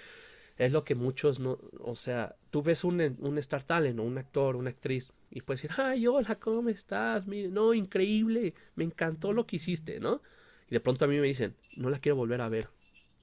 [0.59, 4.19] es lo que muchos no, o sea, tú ves un, un Star Talent o un
[4.19, 7.27] actor, una actriz, y puedes decir, ay, hola, ¿cómo estás?
[7.27, 10.23] Mire, no, increíble, me encantó lo que hiciste, ¿no?
[10.69, 12.69] Y de pronto a mí me dicen, no la quiero volver a ver.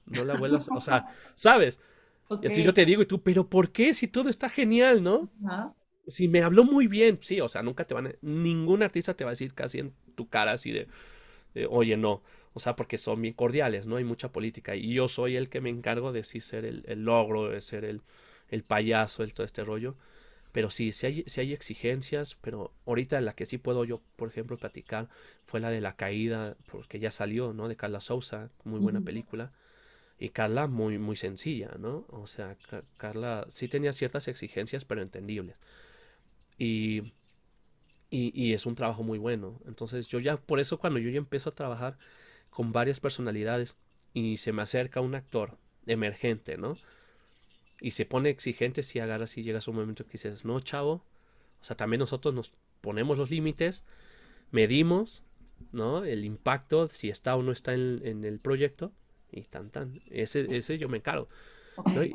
[0.06, 1.80] No la vuelvas, o sea, ¿sabes?
[2.30, 3.92] Y entonces yo te digo, y tú, pero ¿por qué?
[3.92, 5.30] Si todo está genial, ¿no?
[6.06, 9.24] Si me habló muy bien, sí, o sea, nunca te van a, ningún artista te
[9.24, 10.88] va a decir casi en tu cara así de,
[11.68, 12.22] oye, no.
[12.52, 13.96] O sea, porque son bien cordiales, ¿no?
[13.96, 14.76] Hay mucha política.
[14.76, 17.84] Y yo soy el que me encargo de sí ser el, el logro, de ser
[17.84, 18.02] el,
[18.48, 19.96] el payaso, el todo este rollo.
[20.52, 24.56] Pero sí, sí hay, hay exigencias, pero ahorita la que sí puedo yo, por ejemplo,
[24.56, 25.08] platicar
[25.42, 27.68] fue la de la caída, porque ya salió, ¿no?
[27.68, 29.52] De Carla Sousa, muy buena película.
[30.18, 32.06] Y Carla muy, muy sencilla, ¿no?
[32.08, 32.56] O sea,
[32.96, 35.56] Carla sí tenía ciertas exigencias, pero entendibles.
[36.58, 37.12] Y,
[38.10, 39.60] y, es un trabajo muy bueno.
[39.66, 41.98] Entonces yo ya, por eso cuando yo ya empiezo a trabajar
[42.50, 43.76] con varias personalidades
[44.12, 46.78] y se me acerca un actor emergente, ¿no?
[47.84, 51.04] y se pone exigente si agarras y llegas a un momento que dices, no, chavo,
[51.60, 53.84] o sea, también nosotros nos ponemos los límites,
[54.50, 55.22] medimos,
[55.70, 56.02] ¿no?
[56.02, 58.92] El impacto, si está o no está en, el proyecto,
[59.34, 60.00] y tan, tan.
[60.10, 61.28] Ese, ese yo me encargo.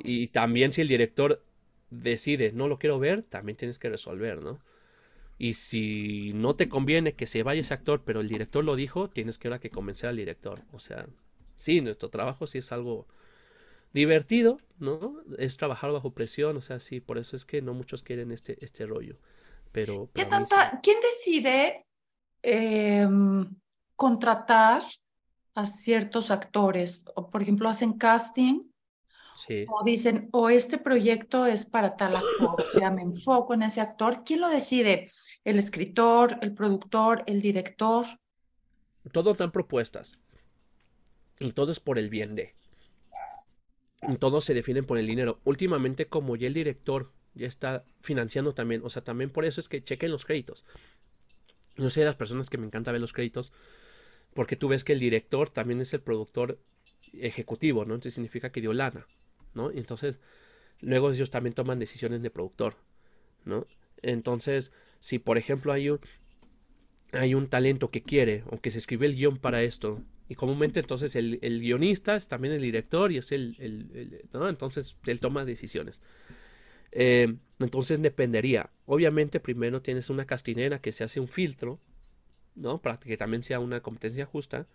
[0.04, 1.44] Y, también si el director
[1.90, 4.60] decide, no lo quiero ver, también tienes que resolver, ¿no?
[5.38, 9.10] Y si no te conviene que se vaya ese actor, pero el director lo dijo,
[9.10, 10.62] tienes que ahora que convencer al director.
[10.74, 11.08] O sea,
[11.56, 13.08] sí, nuestro trabajo sí es algo
[13.94, 15.22] divertido, ¿no?
[15.38, 18.64] Es trabajar bajo presión, o sea, sí, por eso es que no muchos quieren este,
[18.64, 19.18] este rollo.
[19.72, 21.86] Pero, ¿Qué tanta, ¿Quién decide
[22.42, 23.48] em,
[23.96, 24.84] contratar
[25.60, 27.06] a ciertos actores?
[27.16, 28.70] O, por ejemplo, hacen casting
[29.36, 29.66] sí.
[29.68, 34.24] o dicen, o este proyecto es para tal actor, ya me enfoco en ese actor.
[34.26, 35.12] ¿Quién lo decide?
[35.44, 38.06] ¿El escritor, el productor, el director?
[39.12, 40.20] Todos dan propuestas.
[41.40, 42.54] Y todo es por el bien de
[44.20, 45.40] todos se definen por el dinero.
[45.44, 49.70] Últimamente, como ya el director ya está financiando también, o sea, también por eso es
[49.70, 50.64] que chequen los créditos.
[51.76, 53.54] No sé de las personas que me encanta ver los créditos,
[54.34, 56.60] porque tú ves que el director también es el productor
[57.14, 57.96] ejecutivo, ¿no?
[57.96, 59.08] Entonces significa que dio lana,
[59.54, 59.72] ¿no?
[59.72, 60.20] Y entonces,
[60.80, 62.76] luego ellos también toman decisiones de productor,
[63.46, 63.66] ¿no?
[64.02, 66.00] Entonces, si por ejemplo hay un,
[67.14, 70.80] hay un talento que quiere, o que se escribe el guion para esto, y comúnmente
[70.80, 74.48] entonces el, guionista es también el director y es el, ¿no?
[74.48, 76.00] Entonces él toma decisiones.
[76.92, 78.70] Eh, entonces dependería.
[78.86, 81.80] Obviamente primero tienes una castinera que se hace un filtro,
[82.60, 82.80] ¿no?
[82.82, 84.68] Para que también sea una competencia justa.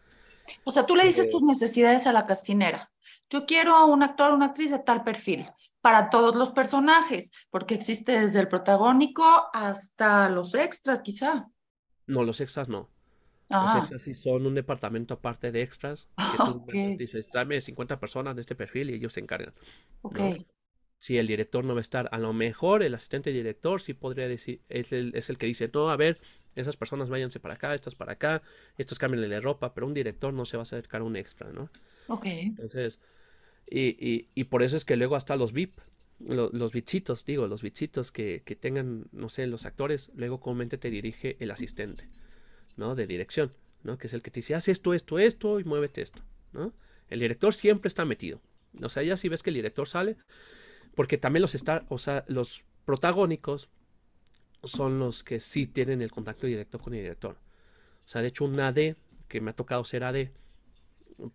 [0.64, 2.90] O sea, tú le dices eh, tus necesidades a la castinera.
[3.30, 5.46] yo quiero a un actor o una actriz de tal perfil
[5.80, 11.48] para todos los personajes, porque existe desde el protagónico hasta los extras, quizá.
[12.06, 12.88] No, los extras no.
[13.50, 16.64] Los extras sí son un departamento aparte de extras que tú
[16.98, 19.52] dices, tráeme 50 personas de este perfil y ellos se encargan.
[20.00, 20.18] Ok.
[20.98, 24.26] Si el director no va a estar, a lo mejor el asistente director sí podría
[24.26, 26.18] decir, es el, es el que dice, no, a ver,
[26.54, 28.42] esas personas váyanse para acá, estas para acá,
[28.78, 31.50] estos cambien de ropa, pero un director no se va a acercar a un extra,
[31.52, 31.70] ¿no?
[32.08, 32.26] Ok.
[32.26, 33.00] Entonces,
[33.68, 35.78] y, y, por eso es que luego hasta los VIP,
[36.20, 40.90] los bichitos, digo, los bichitos que, que, tengan, no sé, los actores, luego comúnmente te
[40.90, 42.08] dirige el asistente,
[42.76, 42.94] ¿no?
[42.94, 43.98] De dirección, ¿no?
[43.98, 46.72] Que es el que te dice, haz esto, esto, esto y muévete esto, ¿no?
[47.08, 48.40] El director siempre está metido.
[48.82, 50.16] O sea, ya si ves que el director sale,
[50.94, 53.68] porque también los está, o sea, los protagónicos
[54.66, 57.36] son los que sí tienen el contacto directo con el director.
[58.04, 58.96] O sea, de hecho, un AD,
[59.28, 60.28] que me ha tocado ser AD,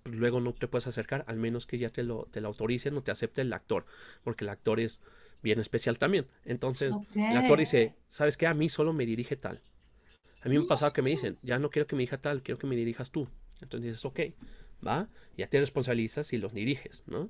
[0.03, 2.95] pues luego no te puedes acercar, al menos que ya te lo, te lo autoricen
[2.97, 3.85] o te acepte el actor,
[4.23, 5.01] porque el actor es
[5.41, 6.27] bien especial también.
[6.45, 8.47] Entonces, el actor dice, ¿sabes qué?
[8.47, 9.61] A mí solo me dirige tal.
[10.41, 12.41] A mí me ha pasado que me dicen, ya no quiero que me dirija tal,
[12.41, 13.27] quiero que me dirijas tú.
[13.61, 14.19] Entonces dices, ok,
[14.85, 17.29] va, ya te responsabilizas y los diriges, ¿no?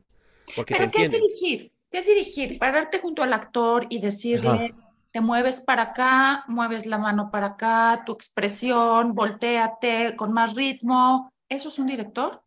[0.55, 1.71] Porque ¿Pero qué es dirigir?
[1.91, 2.59] ¿Qué es dirigir?
[2.59, 4.73] Pararte junto al actor y decirle,
[5.11, 11.29] te mueves para acá, mueves la mano para acá, tu expresión, volteate con más ritmo.
[11.47, 12.43] ¿Eso es un director?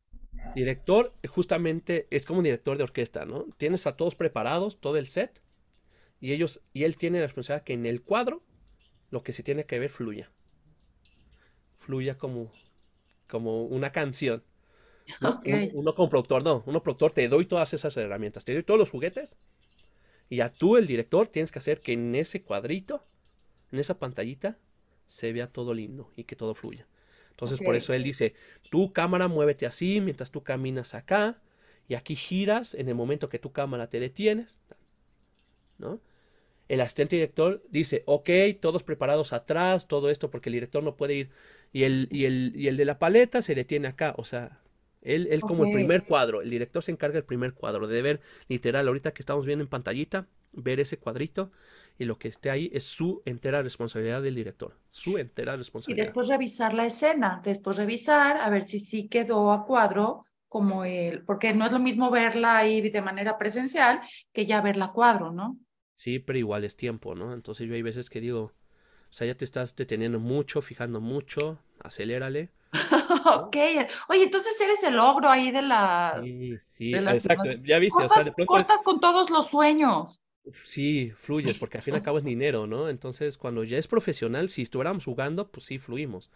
[0.55, 3.47] Director, justamente, es como un director de orquesta, ¿no?
[3.57, 5.43] Tienes a todos preparados, todo el set,
[6.21, 8.43] y ellos, y él tiene la responsabilidad que en el cuadro
[9.11, 10.31] lo que se tiene que ver fluya.
[11.75, 12.53] Fluya como,
[13.29, 14.45] como una canción.
[15.75, 16.63] Uno, como productor, no.
[16.67, 19.37] Uno productor, te doy todas esas herramientas, te doy todos los juguetes.
[20.33, 23.05] Y a tú, el director, tienes que hacer que en ese cuadrito,
[23.71, 24.57] en esa pantallita,
[25.05, 26.87] se vea todo lindo y que todo fluya.
[27.29, 28.33] Entonces, por eso él dice,
[28.71, 31.43] tu cámara muévete así mientras tú caminas acá.
[31.87, 34.59] Y aquí giras en el momento que tu cámara te detienes.
[35.77, 36.01] ¿No?
[36.67, 41.15] El asistente director dice, ok, todos preparados atrás, todo esto, porque el director no puede
[41.15, 41.31] ir.
[41.75, 44.15] Y el, y el, y el de la paleta se detiene acá.
[44.17, 44.62] O sea,
[45.03, 48.21] él, él como el primer cuadro, el director se encarga del primer cuadro, de ver
[48.49, 51.51] literal, ahorita que estamos viendo en pantallita, ver ese cuadrito
[51.99, 56.05] y lo que esté ahí es su entera responsabilidad del director, su entera responsabilidad.
[56.05, 60.85] Y después revisar la escena, después revisar a ver si sí quedó a cuadro como
[60.85, 64.01] él, porque no es lo mismo verla ahí de manera presencial
[64.33, 65.59] que ya verla a cuadro, ¿no?
[65.97, 67.33] Sí, pero igual es tiempo, ¿no?
[67.33, 71.59] Entonces yo hay veces que digo, o sea, ya te estás deteniendo mucho, fijando mucho,
[71.81, 72.51] acelérale
[73.25, 73.57] ok.
[74.09, 76.25] Oye, entonces eres el ogro ahí de las.
[76.25, 77.51] Sí, sí, exacto.
[77.65, 78.53] Ya viste, o sea, de pronto.
[78.53, 80.23] Cortas con todos los sueños.
[80.65, 82.89] Sí, fluyes, porque al fin y al cabo es dinero, ¿no?
[82.89, 86.31] Entonces, cuando ya es profesional, si estuviéramos jugando, pues sí, fluimos.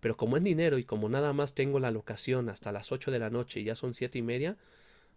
[0.00, 3.18] Pero como es dinero y como nada más tengo la locación hasta las 8 de
[3.18, 4.56] la noche y ya son siete y media,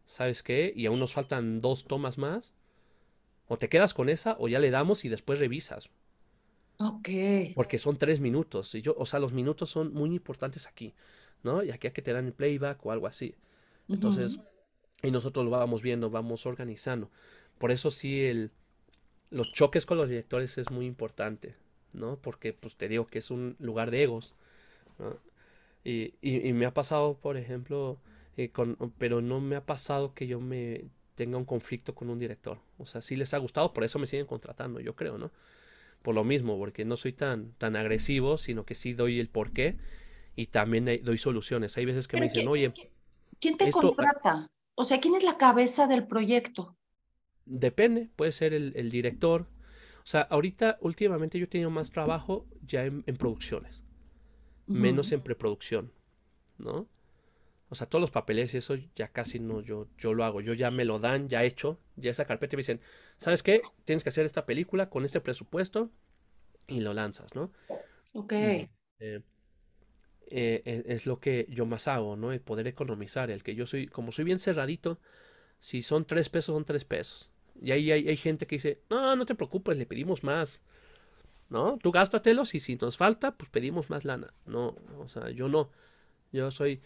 [0.05, 0.71] ¿sabes qué?
[0.75, 2.53] Y aún nos faltan dos tomas más.
[3.47, 5.89] O te quedas con esa o ya le damos y después revisas.
[6.79, 7.09] Ok.
[7.55, 8.73] Porque son tres minutos.
[8.75, 10.93] Y yo, o sea, los minutos son muy importantes aquí,
[11.43, 11.63] ¿no?
[11.63, 13.35] Y aquí a que te dan el playback o algo así.
[13.89, 14.39] Entonces,
[15.01, 17.09] y nosotros lo vamos viendo, vamos organizando.
[17.57, 18.51] Por eso sí, el,
[19.29, 21.55] los choques con los directores es muy importante,
[21.93, 22.17] ¿no?
[22.17, 24.35] Porque, pues te digo que es un lugar de egos,
[24.99, 25.17] ¿no?
[25.83, 27.97] Y, y, me ha pasado, por ejemplo,
[28.37, 32.19] eh, con, pero no me ha pasado que yo me tenga un conflicto con un
[32.19, 32.59] director.
[32.77, 35.31] O sea, sí les ha gustado, por eso me siguen contratando, yo creo, ¿no?
[36.01, 39.77] Por lo mismo, porque no soy tan, tan agresivo, sino que sí doy el porqué
[40.35, 41.77] y también doy soluciones.
[41.77, 42.73] Hay veces que me dicen, oye.
[43.39, 44.49] ¿Quién te contrata?
[44.75, 46.77] O sea, ¿quién es la cabeza del proyecto?
[47.45, 49.47] Depende, puede ser el, director.
[50.03, 53.83] O sea, ahorita, últimamente yo he tenido más trabajo ya en, producciones,
[54.67, 55.91] menos en preproducción,
[56.57, 56.87] ¿no?
[57.69, 60.41] O sea, todos los papeles y eso ya casi no, yo, yo lo hago.
[60.41, 62.81] Yo ya me lo dan, ya hecho, ya esa carpeta y me dicen,
[63.17, 63.61] ¿sabes qué?
[63.85, 65.91] Tienes que hacer esta película con este presupuesto
[66.67, 67.51] y lo lanzas, ¿no?
[68.13, 68.33] Ok.
[68.33, 69.21] Eh, eh,
[70.31, 72.31] e, es, lo que yo más hago, ¿no?
[72.31, 74.99] El poder economizar, el que yo soy, como soy bien cerradito,
[75.59, 77.29] si son tres pesos, son tres pesos.
[77.61, 80.63] Y ahí hay, hay gente que dice, no, no te preocupes, le pedimos más.
[81.49, 81.79] ¿No?
[81.81, 84.33] Tú gástatelos y si nos falta, pues pedimos más lana.
[84.45, 85.71] No, o sea, yo no.
[86.31, 86.79] Yo soy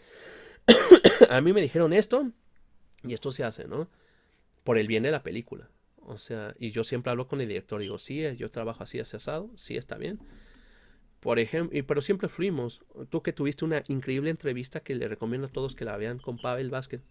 [1.28, 2.30] a mí me dijeron esto
[3.02, 3.88] y esto se hace, ¿no?
[4.62, 5.68] Por el bien de la película.
[6.06, 8.98] O sea, y yo siempre hablo con el director y digo, sí, yo trabajo así,
[8.98, 10.18] así asado, sí está bien.
[11.20, 12.82] Por ejemplo, pero siempre fuimos.
[13.08, 16.36] Tú que tuviste una increíble entrevista que le recomiendo a todos que la vean con
[16.36, 17.02] Pavel Vázquez.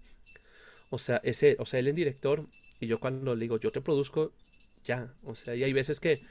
[0.89, 2.47] O sea, ese, o sea, él es director
[2.79, 4.31] y yo cuando le digo, yo te produzco,
[4.83, 5.13] ya.
[5.23, 6.21] O sea, y hay veces que,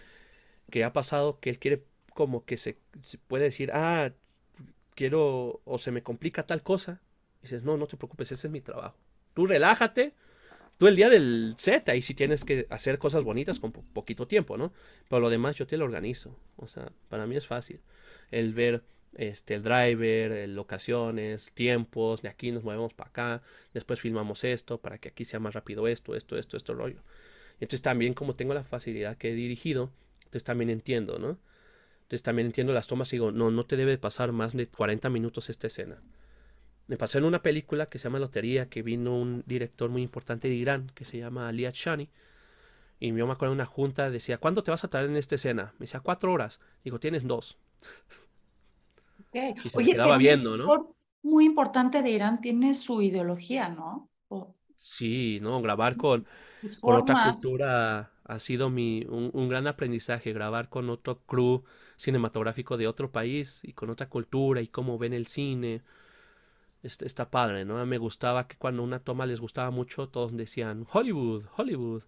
[0.70, 4.12] que ha pasado que él quiere como que se, se puede decir, ah,
[4.94, 7.00] quiero o se me complica tal cosa
[7.42, 8.96] dices, no, no te preocupes, ese es mi trabajo.
[9.34, 10.14] Tú relájate,
[10.78, 14.56] tú el día del set, ahí sí tienes que hacer cosas bonitas con poquito tiempo,
[14.56, 14.72] ¿no?
[15.08, 16.36] Pero lo demás yo te lo organizo.
[16.56, 17.80] O sea, para mí es fácil.
[18.30, 18.82] El ver
[19.14, 23.42] este, el driver, locaciones, tiempos, de aquí nos movemos para acá,
[23.74, 27.02] después filmamos esto para que aquí sea más rápido esto, esto, esto, esto rollo.
[27.60, 31.38] Entonces también como tengo la facilidad que he dirigido, entonces también entiendo, ¿no?
[32.02, 35.08] Entonces también entiendo las tomas y digo, no, no te debe pasar más de 40
[35.10, 36.02] minutos esta escena.
[36.86, 40.48] Me pasó en una película que se llama Lotería, que vino un director muy importante
[40.48, 42.08] de Irán, que se llama Ali Shani.
[43.00, 45.72] Y yo me acuerdo una junta, decía, ¿cuándo te vas a traer en esta escena?
[45.78, 46.60] Me decía, cuatro horas.
[46.84, 47.58] Digo, tienes dos.
[49.32, 50.94] Y se quedaba viendo, ¿no?
[51.22, 54.10] Muy importante de Irán tiene su ideología, ¿no?
[54.74, 55.62] Sí, ¿no?
[55.62, 56.26] Grabar con,
[56.80, 61.64] con otra cultura ha sido mi, un, gran aprendizaje, grabar con otro crew
[61.96, 65.82] cinematográfico de otro país y con otra cultura y cómo ven el cine.
[66.82, 67.84] Está, padre, ¿no?
[67.86, 72.02] Me gustaba que cuando una toma les gustaba mucho, todos decían Hollywood, Hollywood,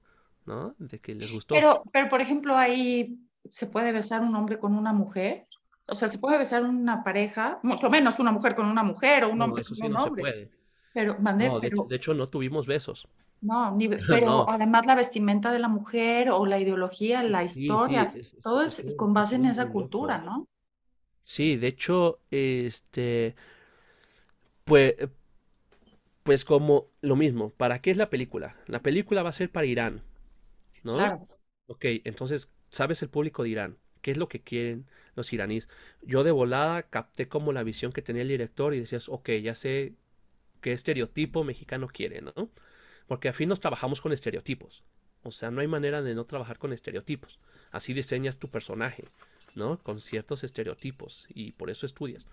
[0.46, 0.74] ¿no?
[0.78, 1.54] De que les gustó.
[1.54, 3.16] Pero, pero por ejemplo, ahí
[3.48, 5.46] se puede besar un hombre con una mujer.
[5.86, 9.30] O sea, se puede besar una pareja, mucho menos una mujer con una mujer o
[9.30, 10.24] un hombre con un hombre.
[10.24, 10.50] Se puede.
[10.92, 11.50] Pero, mandé,
[11.88, 13.08] de, hecho, no tuvimos besos.
[13.40, 18.62] No, ni, pero además la vestimenta de la mujer o la ideología, la historia, todo
[18.62, 20.48] es, con base en esa cultura, ¿no?
[21.22, 23.34] Sí, de hecho, este,
[24.64, 24.94] pues,
[26.22, 28.56] pues como lo mismo, ¿para qué es la película?
[28.66, 30.02] La película va a ser para Irán,
[30.82, 30.96] ¿no?
[30.96, 31.28] Claro.
[31.66, 33.78] Ok, entonces, ¿sabes el público de Irán?
[34.00, 35.68] ¿Qué es lo que quieren los iraníes?
[36.02, 39.54] Yo de volada capté como la visión que tenía el director y decías, ok, ya
[39.54, 39.94] sé
[40.60, 42.50] qué estereotipo mexicano quiere, ¿no?
[43.06, 44.82] Porque a fin nos trabajamos con estereotipos.
[45.22, 47.38] O sea, no hay manera de no trabajar con estereotipos.
[47.70, 49.04] Así diseñas tu personaje,
[49.54, 49.78] ¿no?
[49.78, 52.26] Con ciertos estereotipos y por eso estudias.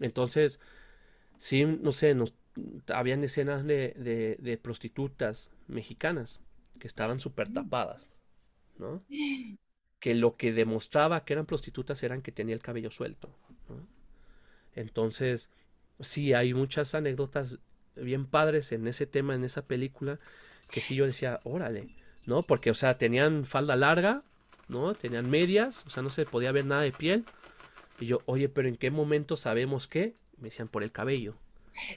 [0.00, 0.60] Entonces,
[1.38, 2.34] sí, no sé, nos,
[2.92, 6.40] habían escenas de, de, prostitutas mexicanas
[6.78, 8.10] que estaban súper tapadas,
[8.78, 9.02] ¿no?
[10.00, 13.34] Que lo que demostraba que eran prostitutas eran que tenía el cabello suelto,
[13.70, 13.88] ¿no?
[14.74, 15.50] Entonces,
[15.98, 17.58] sí, hay muchas anécdotas
[17.96, 20.18] bien padres en ese tema, en esa película,
[20.70, 21.88] que sí yo decía, órale,
[22.26, 22.42] ¿no?
[22.42, 24.24] Porque, o sea, tenían falda larga,
[24.68, 24.94] ¿no?
[24.94, 27.24] Tenían medias, o sea, no se podía ver nada de piel.
[27.98, 30.16] Y yo, oye, pero ¿en qué momento sabemos qué?
[30.38, 31.34] Me decían, por el cabello.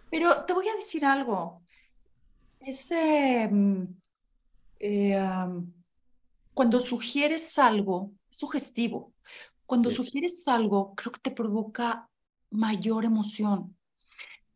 [0.10, 1.62] Pero te voy a decir algo.
[2.60, 3.84] Ese, mm,
[4.80, 5.20] eh,
[6.54, 9.14] cuando sugieres algo, sugestivo.
[9.66, 12.10] Cuando sugieres algo, creo que te provoca
[12.50, 13.76] mayor emoción.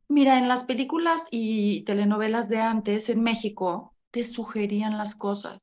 [0.08, 5.60] Mira, en las películas y telenovelas de antes en México te sugerían las cosas.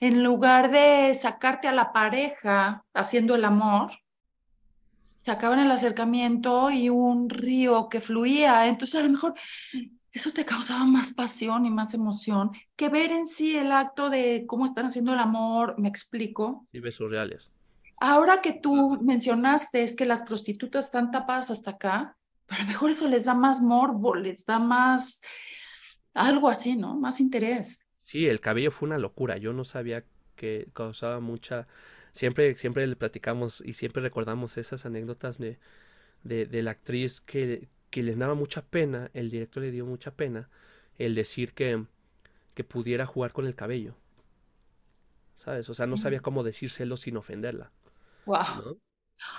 [0.00, 3.92] En lugar de sacarte a la pareja haciendo el amor,
[5.24, 8.66] sacaban el acercamiento y un río que fluía.
[8.68, 9.34] Entonces, a lo mejor
[10.12, 14.44] eso te causaba más pasión y más emoción que ver en sí el acto de
[14.46, 15.74] cómo están haciendo el amor.
[15.78, 16.66] ¿Me explico?
[16.72, 17.50] Y besos reales.
[18.00, 22.16] Ahora que tú mencionaste es que las prostitutas están tapadas hasta acá,
[22.48, 25.22] a lo mejor eso les da más morbo, les da más
[26.12, 26.96] algo así, ¿no?
[26.96, 27.84] Más interés.
[28.02, 29.38] Sí, el cabello fue una locura.
[29.38, 30.04] Yo no sabía
[30.36, 31.66] que causaba mucha.
[32.14, 35.58] Siempre, siempre le platicamos y siempre recordamos esas anécdotas de,
[36.22, 40.48] de, la actriz que, que les daba mucha pena, el director le dio mucha pena
[40.96, 41.84] el decir que,
[42.54, 43.96] que pudiera jugar con el cabello.
[45.36, 45.68] ¿Sabes?
[45.68, 47.72] O sea, no sabía cómo decírselo sin ofenderla.
[48.26, 48.78] Wow.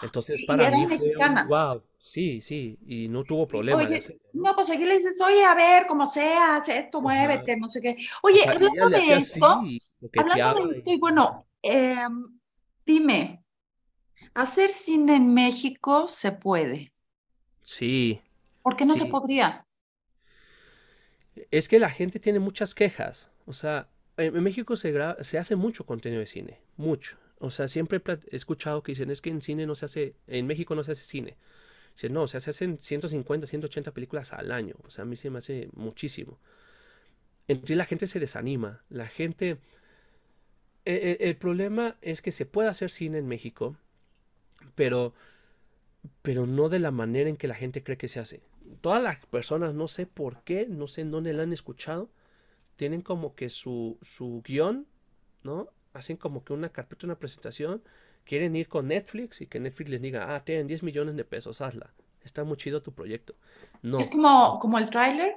[0.01, 0.99] Entonces, para mí fue
[1.47, 3.87] wow, sí, sí, y no tuvo problema.
[4.33, 7.95] no, pues aquí le dices, oye, a ver, como sea, esto, muévete, no sé qué.
[8.21, 12.34] Oye, hablando de esto, hablando de esto, y bueno, em,
[12.85, 13.43] dime,
[14.33, 16.93] ¿hacer cine en México se puede?
[17.61, 18.21] Sí.
[18.61, 19.65] ¿Por qué no se podría?
[21.51, 25.85] Es que la gente tiene muchas quejas, o sea, en México se, se hace mucho
[25.85, 27.17] contenido de cine, mucho.
[27.39, 30.47] O sea, siempre he escuchado que dicen, es que en cine no se hace, en
[30.47, 31.35] México no se hace cine.
[31.93, 34.75] Dicen, no, o sea, se hacen 150, 180 películas al año.
[34.85, 36.39] O sea, a mí se me hace muchísimo.
[37.47, 38.83] Entonces la gente se desanima.
[38.89, 39.57] La gente...
[40.85, 43.75] E, e, el, problema es que se puede hacer cine en México,
[44.75, 45.13] pero,
[46.21, 48.41] pero no de la manera en que la gente cree que se hace.
[48.81, 52.09] Todas las personas, no sé por qué, no sé dónde la han escuchado,
[52.75, 54.85] tienen como que su, su guion,
[55.43, 55.69] ¿no?
[55.95, 57.81] hacen como que una carpeta, una presentación,
[58.25, 61.61] quieren ir con Netflix y que Netflix les diga, ah, tienen 10 millones de pesos,
[61.61, 61.93] hazla.
[62.21, 63.35] Está muy chido tu proyecto.
[63.81, 63.99] No.
[63.99, 65.35] ¿Es como, como el tráiler?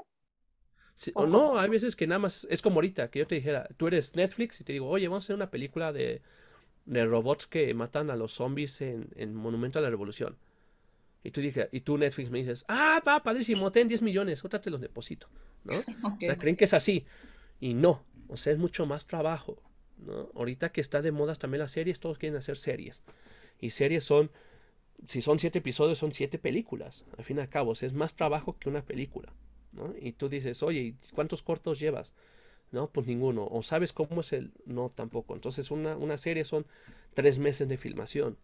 [1.14, 3.86] O no, hay veces que nada más, es como ahorita, que yo te dijera, tú
[3.86, 6.22] eres Netflix y te digo, oye, vamos a hacer una película de,
[6.86, 10.36] de robots que matan a los zombies en, en Monumento a la Revolución.
[11.22, 14.60] Y tú, dije, y tú Netflix me dices, ah, va, padrísimo, ten 10 millones, otra
[14.60, 15.28] te los deposito,
[15.64, 15.74] ¿no?
[16.16, 17.04] O sea, creen que es así.
[17.60, 19.62] Y no, o sea, es mucho más trabajo,
[19.98, 20.30] ¿no?
[20.34, 23.02] Ahorita que está de moda también las series, todos quieren hacer series.
[23.60, 24.30] Y series son,
[25.06, 27.04] si son siete episodios, son siete películas.
[27.16, 29.32] Al fin y al cabo, es más trabajo que una película,
[30.00, 32.14] Y tú dices, oye, ¿cuántos cortos llevas?
[32.70, 33.46] No, pues ninguno.
[33.50, 34.52] ¿O sabes cómo es el...?
[34.66, 35.34] No, tampoco.
[35.34, 36.66] Entonces una, una serie son
[37.14, 38.36] tres meses de filmación.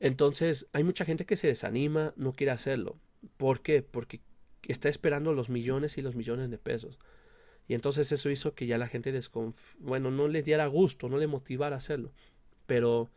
[0.00, 2.96] Entonces hay mucha gente que se desanima, no quiere hacerlo.
[3.36, 3.82] ¿Por qué?
[3.82, 4.20] Porque
[4.62, 6.98] está esperando los millones y los millones de pesos.
[7.66, 9.76] Y entonces eso hizo que ya la gente desconf...
[9.78, 12.12] bueno, no les diera gusto, no le motivara hacerlo.
[12.66, 13.10] Pero,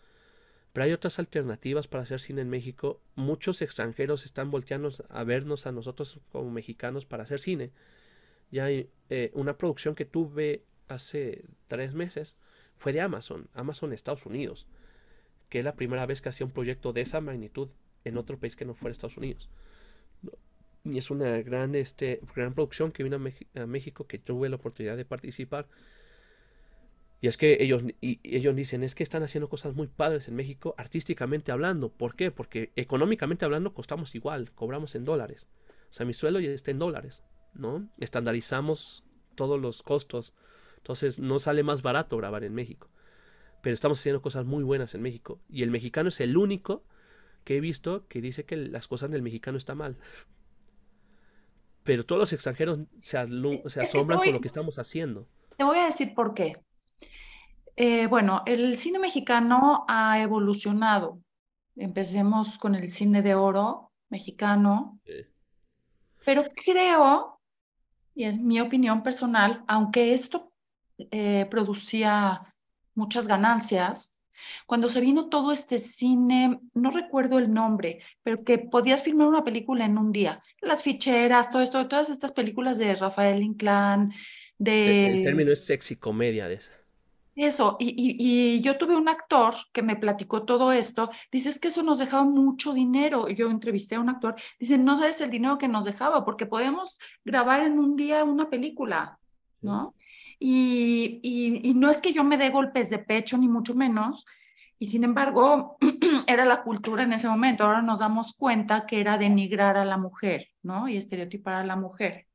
[0.73, 3.01] pero hay otras alternativas para hacer cine en México.
[3.15, 7.71] Muchos extranjeros están volteando a vernos a nosotros como mexicanos para hacer cine.
[8.51, 12.37] Ya hay eh, una producción que tuve hace tres meses
[12.77, 14.65] fue de Amazon, Amazon Estados Unidos,
[15.49, 17.69] que es la primera vez que hacía un proyecto de esa magnitud
[18.05, 19.49] en otro país que no fuera Estados Unidos.
[20.83, 24.97] Y es una gran, este, gran producción que vino a, México que tuve la oportunidad
[24.97, 25.67] de participar.
[27.21, 30.35] Y es que ellos, y ellos dicen, es que están haciendo cosas muy padres en
[30.35, 31.89] México, artísticamente hablando.
[31.89, 32.31] ¿Por qué?
[32.31, 35.47] Porque económicamente hablando costamos igual, cobramos en dólares.
[35.91, 37.87] O sea, mi suelo ya está en dólares, ¿no?
[37.99, 39.03] Estandarizamos
[39.35, 40.33] todos los costos.
[40.77, 42.89] Entonces no sale más barato grabar en México.
[43.61, 45.39] Pero estamos haciendo cosas muy buenas en México.
[45.47, 46.83] Y el mexicano es el único
[47.43, 49.97] que he visto que dice que las cosas del mexicano están mal
[51.83, 55.27] pero todos los extranjeros se, asombran con lo que estamos haciendo.
[55.57, 56.57] Te voy a decir por qué.
[57.83, 61.19] Eh, bueno, el cine mexicano ha evolucionado.
[61.75, 64.99] Empecemos con el cine de oro mexicano.
[66.23, 67.41] Pero creo,
[68.13, 70.53] y es mi opinión personal, aunque esto
[71.09, 72.53] eh, producía
[72.93, 74.19] muchas ganancias,
[74.67, 79.43] cuando se vino todo este cine, no recuerdo el nombre, pero que podías filmar una
[79.43, 80.43] película en un día.
[80.61, 84.13] Las ficheras, todo esto, todas estas películas de Rafael Inclán,
[84.59, 85.07] de...
[85.07, 86.80] El, término es sexy comedia de esa.
[87.35, 91.81] Eso, y, y, yo tuve un actor que me platicó todo esto, dices que eso
[91.81, 95.69] nos dejaba mucho dinero, yo entrevisté a un actor, dice, no sabes el dinero que
[95.69, 99.17] nos dejaba, porque podemos grabar en un día una película,
[99.61, 99.95] ¿no?
[100.39, 104.25] Y, y, no es que yo me dé golpes de pecho, ni mucho menos,
[104.77, 105.77] y sin embargo,
[106.27, 107.63] era la cultura en ese momento.
[107.63, 110.89] Ahora nos damos cuenta que era denigrar a la mujer, ¿no?
[110.89, 112.25] Y estereotipar a la mujer,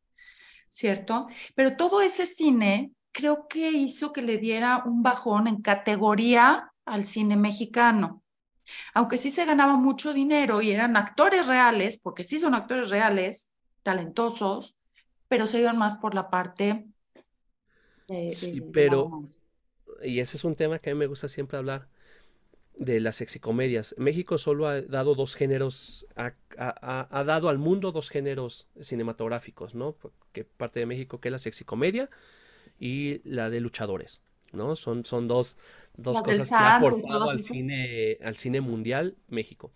[0.68, 1.26] ¿cierto?
[1.56, 7.06] Pero todo ese cine creo que hizo que le diera un bajón en categoría al
[7.06, 8.22] cine mexicano.
[8.92, 13.48] Aunque sí se ganaba mucho dinero y eran actores reales, porque sí son actores reales,
[13.82, 14.76] talentosos,
[15.28, 16.86] pero se iban más por la parte
[18.30, 19.24] sí, pero,
[20.02, 21.88] y ese es un tema que a mí me gusta siempre hablar
[22.74, 23.94] de las sexicomedias.
[23.96, 29.96] México solo ha dado dos géneros, ha, ha, dado al mundo dos géneros cinematográficos, ¿no?
[30.32, 32.10] Que parte de México, que es la sexicomedia
[32.78, 34.22] y la de luchadores,
[34.52, 34.76] ¿no?
[34.76, 35.56] Son, son dos,
[35.96, 39.72] dos cosas que ha aportado al cine, al cine mundial México.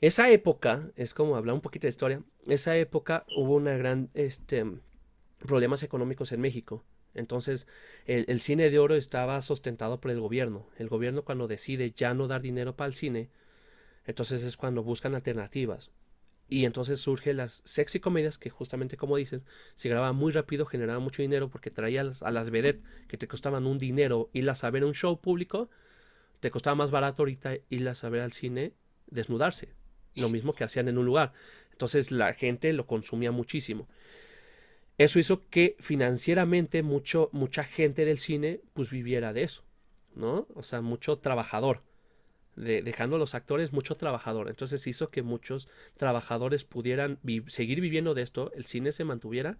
[0.00, 4.64] Esa época, es como hablar un poquito de historia, esa época hubo una gran, este,
[5.38, 6.84] problemas económicos en México.
[7.14, 7.66] Entonces,
[8.06, 10.66] el, cine de oro estaba sustentado por el gobierno.
[10.78, 13.30] El gobierno cuando decide ya no dar dinero para el cine,
[14.04, 15.90] entonces es cuando buscan alternativas.
[16.48, 19.42] Y entonces surgen las sexy comedias que justamente como dices,
[19.74, 23.66] se grababa muy rápido, generaba mucho dinero porque traías a las vedettes que te costaban
[23.66, 25.70] un dinero irlas a ver a un show público,
[26.40, 28.72] te costaba más barato ahorita irlas a ver al cine
[29.06, 29.68] desnudarse.
[30.14, 31.32] Lo mismo que hacían en un lugar.
[31.72, 33.88] Entonces la gente lo consumía muchísimo.
[34.96, 39.64] Eso hizo que financieramente mucho, mucha gente del cine pues viviera de eso,
[40.14, 40.46] ¿no?
[40.54, 41.82] O sea, mucho trabajador.
[42.56, 44.48] De, dejando a los actores mucho trabajador.
[44.48, 49.58] Entonces hizo que muchos trabajadores pudieran seguir viviendo de esto, el cine se mantuviera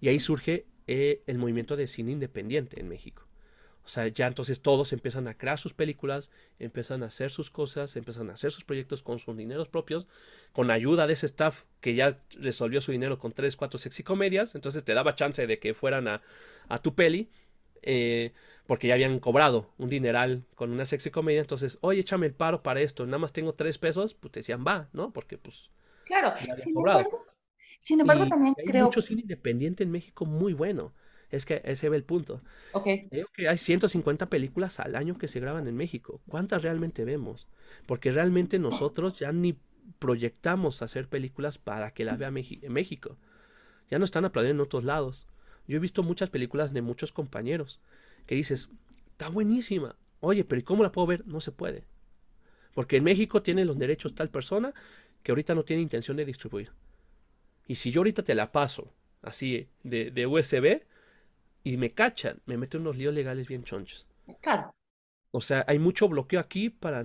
[0.00, 3.28] y ahí surge eh, el movimiento de cine independiente en México.
[3.88, 7.96] O sea, ya entonces todos empiezan a crear sus películas, empiezan a hacer sus cosas,
[7.96, 10.06] empiezan a hacer sus proyectos con sus dineros propios,
[10.52, 14.54] con ayuda de ese staff que ya resolvió su dinero con tres, cuatro sexy comedias,
[14.54, 16.20] entonces te daba chance de que fueran a,
[16.68, 17.30] a tu peli,
[17.80, 18.34] eh,
[18.68, 22.62] porque ya habían cobrado un dineral con una sexy comedia, entonces, oye, échame el paro
[22.62, 25.10] para esto, nada más tengo tres pesos, pues te decían, va, ¿no?
[25.10, 25.70] Porque pues...
[26.04, 27.24] Claro, sin embargo,
[27.80, 28.84] sin embargo también hay creo...
[28.84, 30.92] mucho cine independiente en México muy bueno.
[31.30, 32.42] Es que ese ve el punto.
[32.72, 33.08] Okay.
[33.08, 36.20] Creo que hay 150 películas al año que se graban en México.
[36.28, 37.48] ¿Cuántas realmente vemos?
[37.86, 39.58] Porque realmente nosotros ya ni
[39.98, 43.16] proyectamos hacer películas para que la vea México.
[43.90, 45.26] Ya no están aplaudiendo en otros lados.
[45.66, 47.80] Yo he visto muchas películas de muchos compañeros
[48.28, 48.68] que dices,
[49.10, 49.96] está buenísima.
[50.20, 51.26] Oye, pero ¿y cómo la puedo ver?
[51.26, 51.84] No se puede.
[52.74, 54.74] Porque en México tiene los derechos tal persona
[55.22, 56.70] que ahorita no tiene intención de distribuir.
[57.66, 60.82] Y si yo ahorita te la paso así de, de USB
[61.64, 64.06] y me cachan, me meten unos líos legales bien chonchos.
[64.42, 64.74] Claro.
[65.30, 67.04] O sea, hay mucho bloqueo aquí para,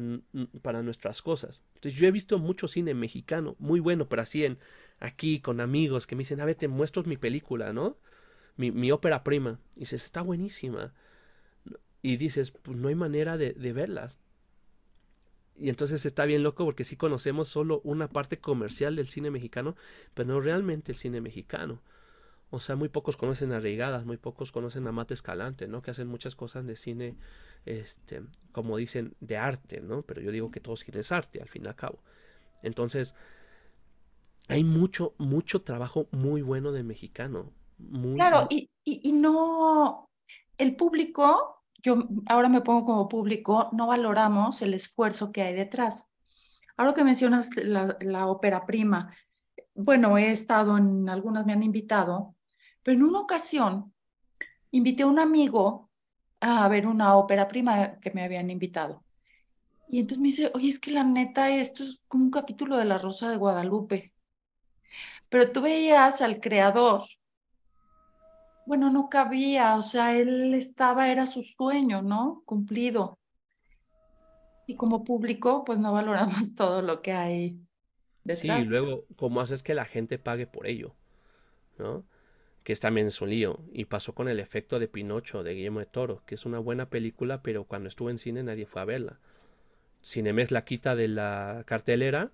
[0.62, 1.64] para nuestras cosas.
[1.76, 4.60] Entonces yo he visto mucho cine mexicano, muy bueno, pero así en,
[5.00, 7.98] aquí con amigos que me dicen, a ver, te muestro mi película, ¿no?
[8.58, 9.60] Mi, mi ópera prima.
[9.76, 10.94] Y dices, está buenísima.
[12.04, 14.20] Y dices, pues no hay manera de, de verlas.
[15.58, 19.76] Y entonces está bien loco porque sí conocemos solo una parte comercial del cine mexicano,
[20.14, 21.82] pero no realmente el cine mexicano.
[22.54, 25.82] O sea, muy pocos conocen a Reigadas, muy pocos conocen a Mate Escalante, ¿no?
[25.82, 27.16] Que hacen muchas cosas de cine,
[27.66, 30.04] este, como dicen, de arte, ¿no?
[30.04, 31.98] Pero yo digo que todo cine es arte, al fin y al cabo.
[32.62, 33.16] Entonces,
[34.48, 37.52] hay mucho, mucho trabajo muy bueno de mexicano.
[37.80, 40.12] Muy, claro, y, y, no,
[40.60, 46.08] el público, yo ahora me pongo como público, no valoramos el esfuerzo que hay detrás.
[46.78, 49.14] Ahora que mencionas la, ópera prima,
[49.76, 52.36] bueno, he estado en algunas, me han invitado,
[52.82, 53.94] pero en una ocasión
[54.72, 55.92] invité a un amigo
[56.40, 59.04] a ver una ópera prima que me habían invitado.
[59.90, 62.86] Y entonces me dice, oye, es que la neta, esto es como un capítulo de
[62.86, 64.14] La Rosa de Guadalupe.
[65.30, 67.04] Pero tú veías al creador.
[68.66, 72.44] Bueno, no cabía, o sea, él estaba, era su sueño, ¿no?
[72.46, 73.18] Cumplido.
[74.68, 77.60] Y como público, pues no valoramos todo lo que hay
[78.24, 78.58] detrás.
[78.58, 80.96] Sí, y luego, ¿cómo haces que la gente pague por ello?
[81.78, 82.06] ¿No?
[82.64, 83.60] que es también su lío.
[83.72, 86.90] Y pasó con el efecto de Pinocho de Guillermo de Toro, que es una buena
[86.90, 89.20] película, pero cuando estuvo en cine nadie fue a verla.
[90.04, 92.32] Cinemex la quita de la cartelera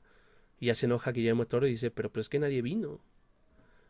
[0.60, 3.00] y ya se enoja Guillermo de Toro y dice, pero, pero es que nadie vino.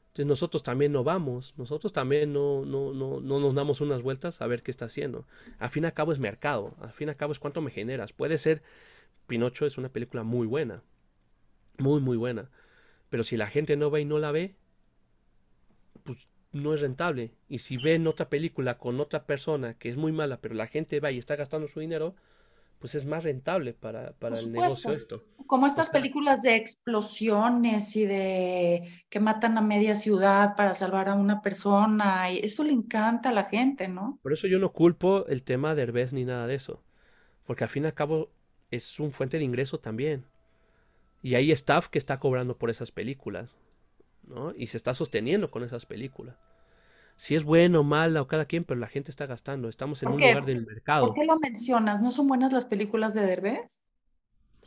[0.09, 4.41] Entonces nosotros también no vamos, nosotros también no, no, no, no nos damos unas vueltas
[4.41, 5.25] a ver qué está haciendo.
[5.59, 7.69] A fin y al cabo es mercado, a fin y al cabo es cuánto me
[7.69, 8.11] generas.
[8.11, 8.63] Puede ser,
[9.27, 10.83] Pinocho es una película muy buena,
[11.77, 12.49] muy, muy buena.
[13.09, 14.55] Pero si la gente no va y no la ve,
[16.03, 17.31] pues no es rentable.
[17.47, 20.99] Y si ven otra película con otra persona que es muy mala, pero la gente
[20.99, 22.15] va y está gastando su dinero,
[22.79, 25.23] pues es más rentable para, para el negocio esto.
[25.45, 31.15] Como estas películas de explosiones y de que matan a media ciudad para salvar a
[31.15, 34.19] una persona, y eso le encanta a la gente, ¿no?
[34.21, 36.81] Por eso yo no culpo el tema de Herbes ni nada de eso,
[37.45, 38.29] porque al fin y al cabo
[38.71, 40.25] es un fuente de ingreso también.
[41.21, 43.57] Y hay staff que está cobrando por esas películas.
[44.55, 46.37] Y se está sosteniendo con esas películas.
[47.19, 49.67] Si es bueno o mala o cada quien, pero la gente está gastando.
[49.67, 51.07] Estamos en un lugar del mercado.
[51.07, 52.01] ¿Por qué lo mencionas?
[52.01, 53.81] ¿No son buenas las películas de Derbez?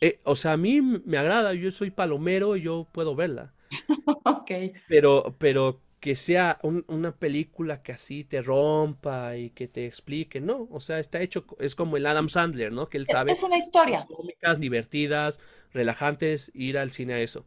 [0.03, 3.55] Eh, o sea, a mí me agrada, yo soy palomero y yo puedo verla.
[4.27, 4.51] ok.
[4.87, 10.69] Pero, pero que sea una película que así te rompa y que te explique, no,
[10.71, 12.91] o sea, está hecho, es como el Adam Sandler, ¿no?
[12.91, 13.33] Que él sabe.
[13.33, 14.05] Es una historia.
[14.07, 15.41] Cómicas, divertidas,
[15.73, 17.47] relajantes, ir al cine a eso.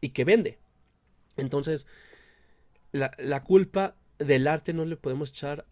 [0.00, 0.58] Y que vende.
[1.36, 1.86] Entonces,
[2.92, 3.94] la, culpa
[4.24, 5.66] del arte no le podemos echar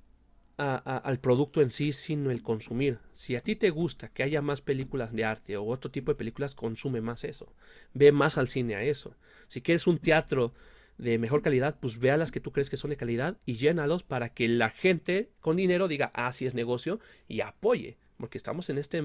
[0.61, 2.99] al producto en sí, sino el consumir.
[3.15, 6.17] Si a ti te gusta que haya más películas de arte o otro tipo de
[6.17, 7.55] películas, consume más eso.
[7.95, 9.15] Ve más al cine a eso.
[9.49, 10.53] Si quieres un teatro
[10.99, 13.55] de mejor calidad, pues ve a las que tú crees que son de calidad y
[13.55, 17.97] llénalos para que la gente con dinero diga, ah, sí es negocio y apoye.
[18.19, 19.03] Porque estamos en este,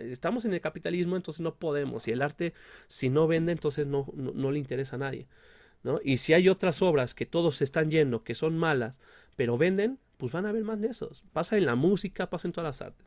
[0.00, 2.08] estamos en el capitalismo, entonces no podemos.
[2.08, 2.54] Y el arte,
[2.88, 5.28] si no vende, entonces no, no le interesa a nadie.
[6.04, 8.98] Y si hay otras obras que todos están yendo, que son malas,
[9.36, 11.24] pero venden, pues van a haber más de esos.
[11.32, 13.06] Pasa en la música, pasa en todas las artes.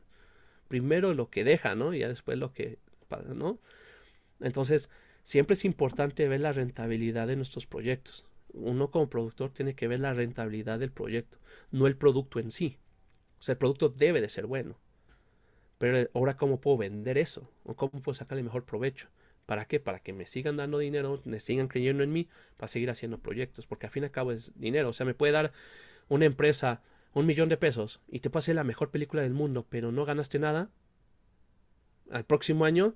[0.68, 1.94] Primero lo que deja, ¿no?
[1.94, 3.60] Y ya después lo que pasa, ¿no?
[4.42, 4.90] Entonces,
[5.24, 8.26] siempre es importante ver la rentabilidad de nuestros proyectos.
[8.54, 11.38] Uno como productor tiene que ver la rentabilidad del proyecto,
[11.72, 12.80] no el producto en sí.
[13.40, 14.78] O sea, el producto debe de ser bueno.
[15.78, 17.50] Pero ahora, ¿cómo puedo vender eso?
[17.64, 19.10] ¿O cómo puedo sacarle mejor provecho?
[19.46, 19.80] ¿Para qué?
[19.80, 22.28] Para que me sigan dando dinero, me sigan creyendo en mí,
[22.58, 24.90] para seguir haciendo proyectos, porque al fin y al cabo es dinero.
[24.90, 25.52] O sea, me puede dar
[26.08, 26.82] una empresa
[27.14, 30.38] un millón de pesos y te hacer la mejor película del mundo, pero no ganaste
[30.38, 30.70] nada.
[32.12, 32.94] Al próximo año,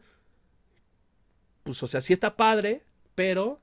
[1.63, 2.83] pues, o sea, sí está padre,
[3.15, 3.61] pero,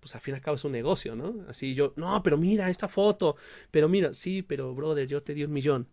[0.00, 1.44] pues al fin y al cabo es un negocio, ¿no?
[1.48, 3.36] Así yo, no, pero mira esta foto,
[3.72, 5.88] pero mira, sí, pero brother, yo te di un millón.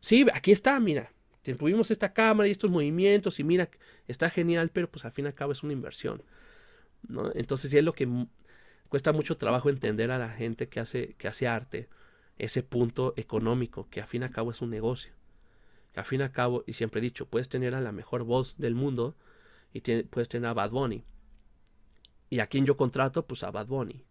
[0.00, 1.12] Sí, aquí está, mira,
[1.54, 3.68] tuvimos esta cámara y estos movimientos y mira,
[4.08, 6.22] está genial, pero pues al fin y al cabo es una inversión.
[7.08, 7.30] ¿no?
[7.34, 8.08] Entonces sí es lo que
[8.88, 11.88] cuesta mucho trabajo entender a la gente que hace, que hace arte,
[12.38, 15.12] ese punto económico, que al fin y al cabo es un negocio.
[15.92, 18.24] Que al fin y al cabo, y siempre he dicho, puedes tener a la mejor
[18.24, 19.14] voz del mundo
[19.72, 21.04] y puedes tener a Bad Bunny.
[22.28, 23.26] ¿Y a quién yo contrato?
[23.26, 24.04] Pues a Bad Bunny.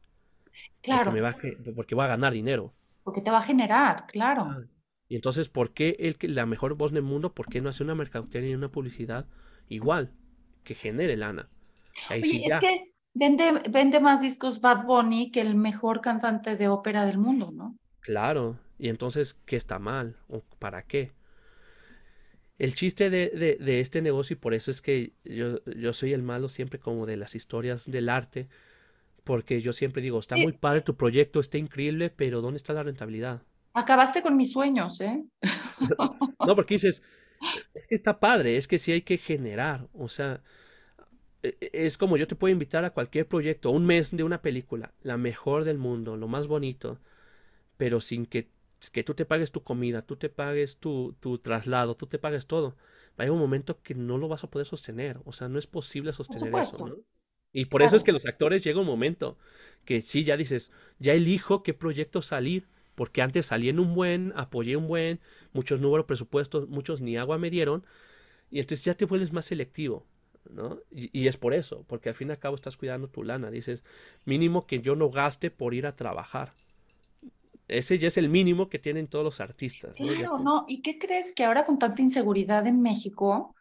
[0.81, 1.05] Claro.
[1.05, 1.35] Porque, me va,
[1.75, 2.73] porque va a ganar dinero.
[3.03, 4.43] Porque te va a generar, claro.
[4.43, 4.61] Ah,
[5.07, 7.95] y entonces, ¿por qué él, la mejor voz del mundo, por qué no hace una
[7.95, 9.27] mercadotecnia y una publicidad
[9.69, 10.11] igual,
[10.63, 11.49] que genere lana.
[12.09, 12.59] Ahí sí ya.
[12.59, 17.51] que vende, vende más discos Bad Bunny que el mejor cantante de ópera del mundo,
[17.51, 17.77] ¿no?
[18.01, 20.17] Claro, y entonces, ¿qué está mal?
[20.27, 21.13] ¿O para qué?
[22.57, 26.23] El chiste de, de, este negocio, y por eso es que yo, yo soy el
[26.23, 28.47] malo siempre como de las historias del arte,
[29.23, 32.83] porque yo siempre digo, está muy padre tu proyecto, está increíble, pero ¿dónde está la
[32.83, 33.41] rentabilidad?
[33.75, 35.23] Acabaste con mis sueños, ¿eh?
[36.47, 37.03] no, porque dices,
[37.73, 40.41] es que está padre, es que sí hay que generar, o sea,
[41.43, 44.41] e, e, es como yo te puedo invitar a cualquier proyecto, un mes de una
[44.41, 46.99] película, la mejor del mundo, lo más bonito,
[47.77, 48.49] pero sin que
[48.91, 52.45] que tú te pagues tu comida, tú te pagues tu, tu traslado, tú te pagues
[52.45, 52.75] todo,
[53.11, 55.19] va a haber un momento que no lo vas a poder sostener.
[55.25, 56.97] O sea, no es posible sostener eso, ¿no?
[57.51, 59.37] Y por eso es que los actores llega un momento
[59.85, 64.33] que sí, ya dices, ya elijo qué proyecto salir, porque antes salí en un buen,
[64.35, 65.19] apoyé un buen,
[65.53, 67.85] muchos números presupuestos, muchos ni agua me dieron,
[68.49, 70.05] y entonces ya te vuelves más selectivo,
[70.49, 70.79] ¿no?
[70.91, 73.51] Y, y, es por eso, porque al fin y al cabo estás cuidando tu lana,
[73.51, 73.83] dices,
[74.25, 76.53] mínimo que yo no gaste por ir a trabajar.
[77.67, 79.99] Ese ya es el mínimo que tienen todos los artistas.
[79.99, 80.07] ¿no?
[80.07, 80.65] Claro, no.
[80.67, 83.55] ¿Y qué crees que ahora con tanta inseguridad en México,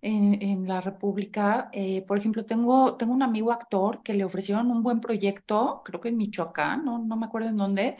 [0.00, 4.82] en, la República, eh, por ejemplo, tengo, tengo un amigo actor que le ofrecieron un
[4.82, 7.96] buen proyecto, creo que en Michoacán, no, no me acuerdo en dónde.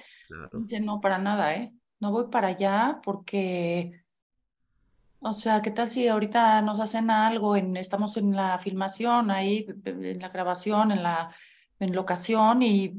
[0.52, 1.72] Dice, no, para nada, ¿eh?
[2.00, 4.04] No voy para allá porque,
[5.20, 9.66] o sea, ¿qué tal si ahorita nos hacen algo, en, estamos en la filmación, ahí,
[9.84, 11.34] en la grabación, en la
[11.80, 12.92] en locación y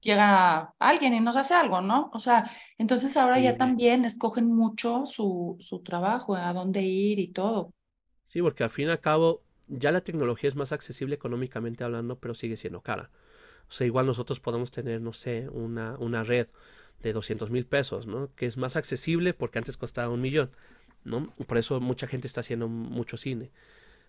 [0.00, 2.10] llega alguien y nos hace algo, ¿no?
[2.12, 7.28] O sea, entonces ahora ya también escogen mucho su, su trabajo, a dónde ir y
[7.28, 7.72] todo.
[8.28, 12.18] Sí, porque al fin y al cabo ya la tecnología es más accesible económicamente hablando,
[12.18, 13.10] pero sigue siendo cara.
[13.68, 16.48] O sea, igual nosotros podemos tener, no sé, una, una red
[17.02, 18.30] de 200 mil pesos, ¿no?
[18.34, 20.50] Que es más accesible porque antes costaba un millón,
[21.04, 21.32] ¿no?
[21.46, 23.50] Por eso mucha gente está haciendo mucho cine,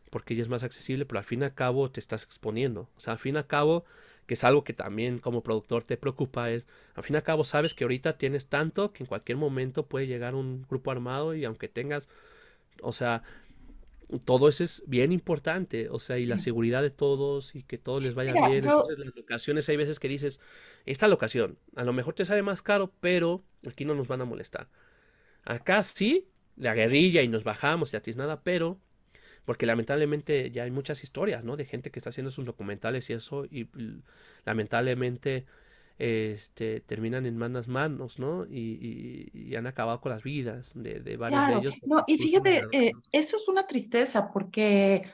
[0.10, 2.89] porque ya es más accesible, pero al fin y al cabo te estás exponiendo.
[2.97, 3.86] O sea, al fin y al cabo
[4.30, 7.43] que es algo que también como productor te preocupa, es, al fin y al cabo
[7.43, 11.45] sabes que ahorita tienes tanto que en cualquier momento puede llegar un grupo armado y
[11.45, 12.07] aunque tengas,
[12.84, 13.24] o sea,
[14.26, 17.99] todo eso es bien importante, o sea, y la seguridad de todos y que todo
[17.99, 18.66] les vaya bien.
[18.66, 20.39] Entonces, las locaciones, hay veces que dices,
[20.86, 24.26] esta locación, a lo mejor te sale más caro, pero aquí no nos van a
[24.26, 24.68] molestar.
[25.43, 28.80] Acá sí, la guerrilla y nos bajamos y a ti nada, pero
[29.45, 31.57] porque lamentablemente ya hay muchas historias, ¿no?
[31.57, 33.68] De gente que está haciendo sus documentales y eso, y
[34.45, 35.45] lamentablemente
[36.00, 38.45] este, terminan en malas manos, ¿no?
[38.45, 41.76] Y, han acabado con las vidas de, de varios de ellos.
[41.86, 45.12] No, y fíjate, eh, eso es una tristeza porque,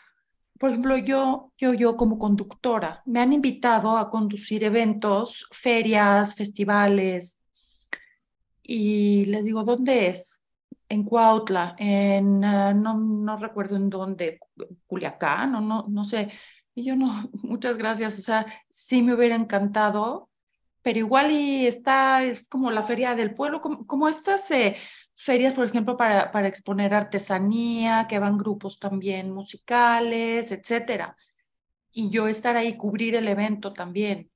[0.60, 7.42] por ejemplo, yo, yo, yo como conductora, me han invitado a conducir eventos, ferias, festivales,
[8.62, 10.40] y les digo, ¿dónde es?
[10.90, 14.40] en Cuautla, en, ah, no, no recuerdo en dónde,
[14.88, 16.32] Culiacán, no, no, no sé.
[16.74, 20.30] Y yo no, muchas gracias, o sea, sí me hubiera encantado,
[20.86, 24.76] pero igual y está, es como la feria del pueblo, como, como estas eh,
[25.16, 31.18] ferias, por ejemplo, para, para exponer artesanía, que van grupos también musicales, etcétera.
[31.92, 34.30] Y yo estar ahí, cubrir el evento también.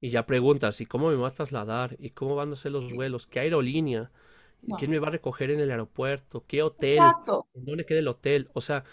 [0.00, 1.96] Y ya preguntas, ¿y cómo me va a trasladar?
[1.98, 3.26] ¿Y cómo van a ser los vuelos?
[3.26, 4.12] ¿Qué aerolínea?
[4.78, 6.44] ¿Quién me va a recoger en el aeropuerto?
[6.46, 6.98] ¿Qué hotel?
[6.98, 7.48] Exacto.
[7.54, 8.50] ¿Dónde queda el hotel?
[8.52, 8.84] O sea...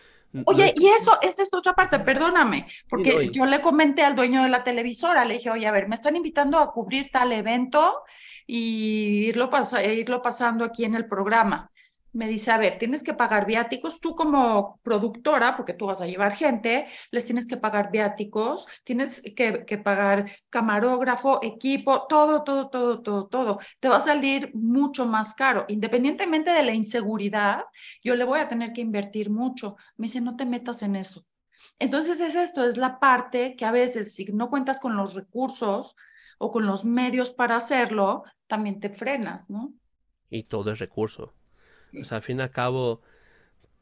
[0.46, 4.50] Oye, y eso, esa es otra parte, perdóname, porque yo le comenté al dueño de
[4.50, 8.04] la televisora, le dije, oye, a ver, me están invitando a cubrir tal evento
[8.46, 9.50] y irlo,
[9.84, 11.72] irlo pasando aquí en el programa
[12.16, 16.08] me dice, a ver, tienes que pagar viáticos, tú como productora, porque tú vas a
[16.08, 22.70] llevar gente, les tienes que pagar viáticos, tienes que, que, pagar camarógrafo, equipo, todo, todo,
[22.70, 23.60] todo, todo, todo.
[23.80, 25.66] Te va a salir mucho más caro.
[25.68, 27.66] Independientemente de la inseguridad,
[28.02, 29.76] yo le voy a tener que invertir mucho.
[29.98, 31.26] Me dice, no te metas en eso.
[31.80, 35.96] Entonces es esto, es la parte que a veces si no cuentas con los recursos
[36.38, 39.74] o con los medios para hacerlo, también te frenas, ¿no?
[40.30, 41.34] Y todo es recurso.
[42.00, 43.02] O sea, al fin y al cabo,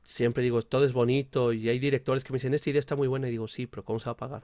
[0.04, 3.08] siempre digo, todo es bonito y hay directores que me dicen, esta idea está muy
[3.08, 4.43] buena y digo, sí, pero ¿cómo se va a pagar?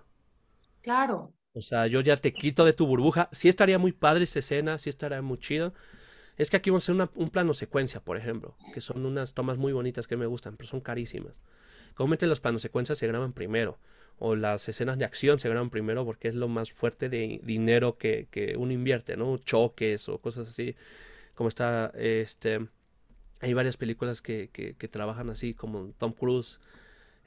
[0.81, 1.33] Claro.
[1.53, 3.29] O sea, yo ya te quito de tu burbuja.
[3.31, 5.73] Sí estaría muy padre esa escena, sí estaría muy chido.
[6.37, 9.57] Es que aquí vamos a hacer un plano secuencia, por ejemplo, que son unas tomas
[9.57, 11.33] muy bonitas que me gustan, pero son carísimas.
[11.95, 13.77] Comúnmente los planos secuencias se graban primero,
[14.19, 17.97] o las escenas de acción se graban primero porque es lo más fuerte de dinero
[17.97, 19.37] que, que uno invierte, ¿no?
[19.37, 20.75] Choques o cosas así,
[21.35, 22.69] como está este
[23.41, 26.59] hay varias películas que, que, trabajan así, como Tom Cruise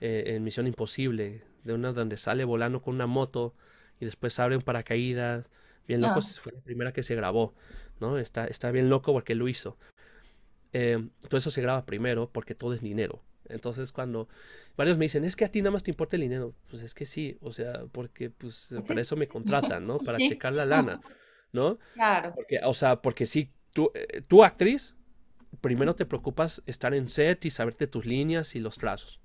[0.01, 3.55] eh, en Misión Imposible, de una donde sale volando con una moto
[4.01, 5.51] y después abre un paracaídas.
[5.89, 6.23] Bien loco, ah.
[6.41, 7.55] fue la primera que se grabó,
[8.01, 8.19] ¿no?
[8.19, 9.79] Está, está bien loco porque lo hizo.
[10.73, 13.23] Eh, todo eso se graba primero porque todo es dinero.
[13.49, 14.29] Entonces cuando
[14.77, 16.95] varios me dicen, es que a ti nada más te importa el dinero, pues es
[16.95, 19.99] que sí, o sea, porque pues para eso me contratan, ¿no?
[20.07, 21.01] Para checar la lana,
[21.53, 21.79] ¿no?
[21.95, 22.33] Claro.
[22.35, 24.95] Porque, o sea, porque si tú, eh, tú actriz,
[25.61, 29.21] primero te preocupas estar en set y saberte tus líneas y los trazos.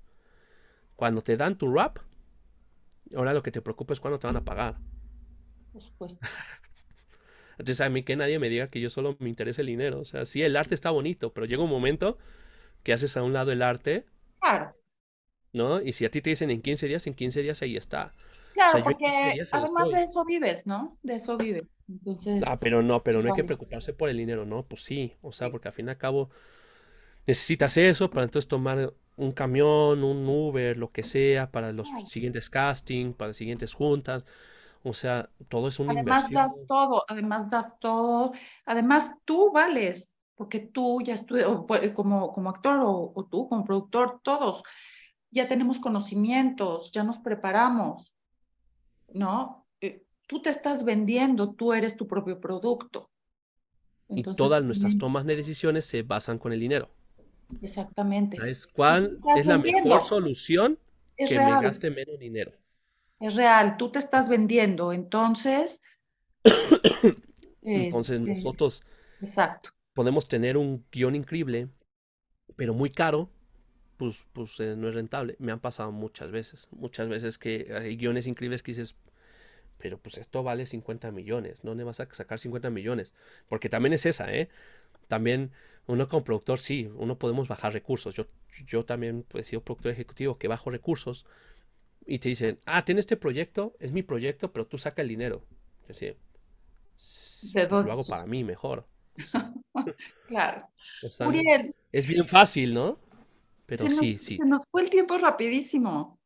[0.96, 1.98] Cuando te dan tu rap,
[3.14, 4.78] ahora lo que te preocupa es cuándo te van a pagar.
[5.72, 6.26] Por supuesto.
[7.58, 10.00] Entonces a mí que nadie me diga que yo solo me interesa el dinero.
[10.00, 12.18] O sea, sí, el arte está bonito, pero llega un momento
[12.82, 14.06] que haces a un lado el arte.
[14.40, 14.76] Claro.
[15.52, 15.82] ¿No?
[15.82, 18.14] Y si a ti te dicen en 15 días, en 15 días ahí está.
[18.58, 20.98] Claro, porque además de eso vives, ¿no?
[21.04, 21.64] De eso vives.
[21.88, 22.42] Entonces.
[22.44, 24.64] Ah, pero no, pero no hay que preocuparse por el dinero, ¿no?
[24.64, 25.14] Pues sí.
[25.22, 26.30] O sea, porque al fin y al cabo
[27.24, 32.50] necesitas eso para entonces tomar un camión, un Uber, lo que sea, para los siguientes
[32.50, 34.24] castings, para las siguientes juntas.
[34.82, 36.56] O sea, todo es una además inversión.
[36.56, 38.32] das todo, además das todo,
[38.64, 43.64] además tú vales, porque tú ya estudias, pues, como, como actor o, o, tú como
[43.64, 44.64] productor, todos
[45.30, 48.12] ya tenemos conocimientos, ya nos preparamos,
[49.12, 49.66] ¿no?
[49.80, 53.10] Eh, tú te estás vendiendo, tú eres tu propio producto.
[54.08, 56.90] Entonces, y todas nuestras tomas de decisiones se basan con el dinero.
[57.62, 58.36] Exactamente.
[58.36, 60.78] ¿Sabes cuál es la mejor solución?
[61.16, 61.56] Es que real.
[61.56, 62.52] me gaste menos dinero.
[63.20, 65.82] Es real, tú te estás vendiendo, entonces...
[67.62, 68.84] entonces este, nosotros
[69.20, 69.70] exacto.
[69.92, 71.68] podemos tener un guion increíble,
[72.54, 73.30] pero muy caro,
[73.98, 75.36] pues, pues eh, no es rentable.
[75.38, 78.94] Me han pasado muchas veces, muchas veces que hay guiones increíbles que dices,
[79.76, 83.14] pero pues esto vale 50 millones, no le vas a sacar 50 millones,
[83.48, 84.48] porque también es esa, ¿eh?
[85.08, 85.50] También
[85.86, 88.14] uno como productor, sí, uno podemos bajar recursos.
[88.14, 88.26] Yo,
[88.66, 91.26] yo también pues, he sido productor ejecutivo que bajo recursos
[92.06, 95.44] y te dicen, ah, tiene este proyecto, es mi proyecto, pero tú saca el dinero.
[95.88, 96.14] Yo sí,
[97.52, 98.86] pues, lo hago para mí mejor.
[100.28, 100.68] claro.
[101.90, 102.98] es bien fácil, ¿no?
[103.68, 104.38] Pero sí, sí.
[104.38, 106.18] Se nos fue el tiempo rapidísimo.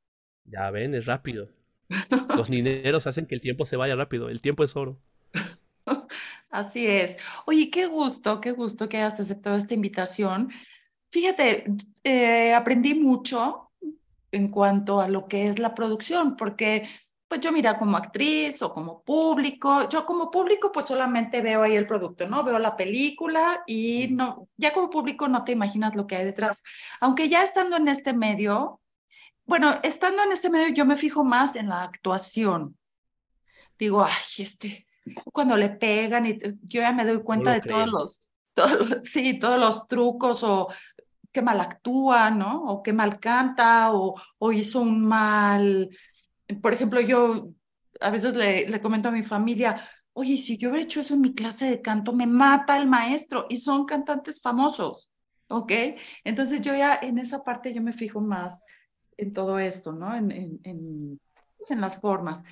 [0.45, 1.49] Ya ven, es rápido.
[2.37, 4.29] Los dineros hacen que el tiempo se vaya rápido.
[4.29, 5.01] El tiempo es oro.
[6.51, 7.19] Así es.
[7.45, 10.53] Oye, qué gusto, qué gusto que hayas aceptado esta invitación.
[11.11, 11.65] Fíjate,
[12.05, 13.73] eh, aprendí mucho
[14.31, 16.89] en cuanto a lo que es la producción, porque
[17.33, 21.75] pues yo mira como actriz o como público, yo como público pues solamente veo ahí
[21.77, 22.45] el producto, ¿no?
[22.45, 26.63] Veo la película y no, ya como público no te imaginas lo que hay detrás.
[27.01, 28.83] Aunque ya estando en este medio,
[29.47, 32.77] bueno, estando en este medio yo me fijo más en la actuación.
[33.79, 34.87] Digo, ay, este,
[35.33, 39.59] cuando le pegan y yo ya me doy cuenta de todos los, todos sí, todos
[39.59, 40.69] los trucos o
[41.33, 42.63] qué mal actúa, ¿no?
[42.65, 45.89] O qué mal canta o, o hizo un mal,
[46.61, 47.51] por ejemplo, yo
[48.01, 49.81] a veces le, le comento a mi familia,
[50.13, 53.47] oye, si yo hubiera hecho eso en mi clase de canto, me mata el maestro
[53.49, 55.11] y son cantantes famosos,
[55.49, 55.73] ¿ok?
[56.25, 58.65] Entonces yo ya en esa parte yo me fijo más
[59.17, 60.15] en todo esto, ¿no?
[60.15, 61.21] En, en, en,
[61.57, 62.45] pues, en las formas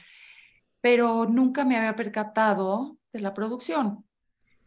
[0.81, 4.05] pero nunca me había percatado de la producción.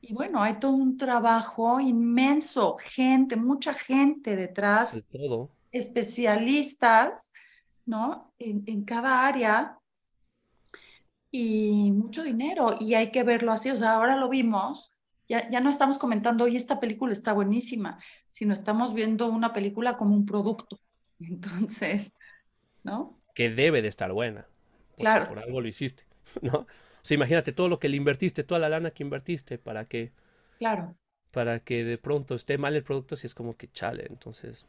[0.01, 5.49] Y bueno, hay todo un trabajo inmenso, gente, mucha gente detrás, todo.
[5.71, 7.31] especialistas,
[7.86, 8.34] ¿no?
[8.39, 9.79] En, en, cada área
[11.31, 14.91] y mucho dinero y hay que verlo así, o sea, ahora lo vimos,
[15.27, 19.97] ya, ya no estamos comentando, hoy esta película está buenísima, sino estamos viendo una película
[19.97, 20.79] como un producto.
[21.19, 22.15] Entonces,
[22.84, 23.19] ¿no?
[23.34, 24.47] Que debe de estar buena.
[24.97, 25.27] Claro.
[25.27, 26.05] Por algo lo hiciste,
[26.41, 26.59] ¿no?
[26.59, 30.11] O sea, imagínate todo lo que le invertiste, toda la lana que invertiste para que.
[30.57, 30.95] Claro.
[31.31, 34.65] Para que de pronto esté mal el producto, si es como que chale, entonces.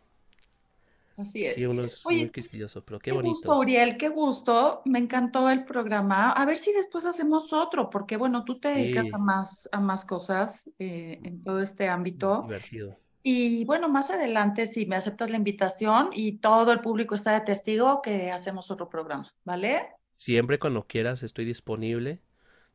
[1.16, 1.54] Así es.
[1.54, 3.34] Sí, uno es muy quisquilloso, pero qué, bonito.
[3.34, 4.82] Gusto, Uriel, qué gusto.
[4.84, 6.32] Me encantó el programa.
[6.32, 10.04] A ver si después hacemos otro, porque bueno, tú te dedicas a más, a más
[10.04, 12.42] cosas eh, en todo este ámbito.
[12.42, 12.98] Divertido.
[13.22, 17.40] Y bueno, más adelante, si me aceptas la invitación y todo el público está de
[17.40, 19.86] testigo, que hacemos otro programa, ¿vale?
[20.16, 22.20] Siempre cuando quieras estoy disponible.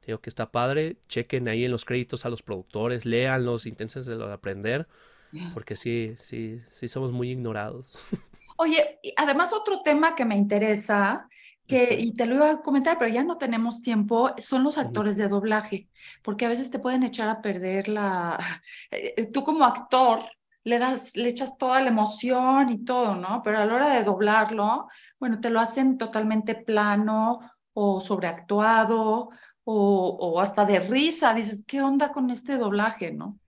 [0.05, 0.97] Digo que está padre.
[1.07, 4.87] Chequen ahí en los créditos a los productores, léanlos, inténsense aprender.
[5.53, 7.91] Porque sí, sí, sí somos muy ignorados.
[8.61, 11.29] Oye, además otro tema que me interesa,
[11.65, 15.15] que, y te lo iba a comentar, pero ya no tenemos tiempo, son los actores
[15.15, 15.87] de doblaje,
[16.23, 18.37] porque a veces te pueden echar a perder la...
[18.91, 20.19] Eh, tú como actor
[20.65, 23.41] le das, le echas toda la emoción y todo, ¿no?
[23.45, 24.89] Pero a la hora de doblarlo,
[25.19, 27.39] bueno, te lo hacen totalmente plano
[27.71, 29.29] o sobreactuado
[29.63, 31.33] o, o hasta de risa.
[31.33, 33.39] Dices, ¿qué onda con este doblaje, no?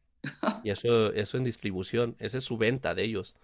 [0.64, 3.36] y eso, eso en distribución, esa es su venta de ellos.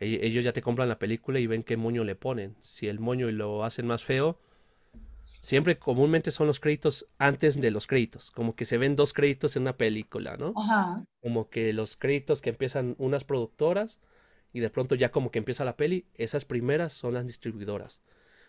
[0.00, 2.56] Ellos ya te compran la película y ven qué moño le ponen.
[2.62, 4.38] Si el moño lo hacen más feo,
[5.40, 9.56] siempre comúnmente son los créditos antes de los créditos, como que se ven dos créditos
[9.56, 10.54] en una película, ¿no?
[10.56, 11.04] Ajá.
[11.20, 14.00] Como que los créditos que empiezan unas productoras
[14.52, 18.00] y de pronto ya como que empieza la peli, esas primeras son las distribuidoras.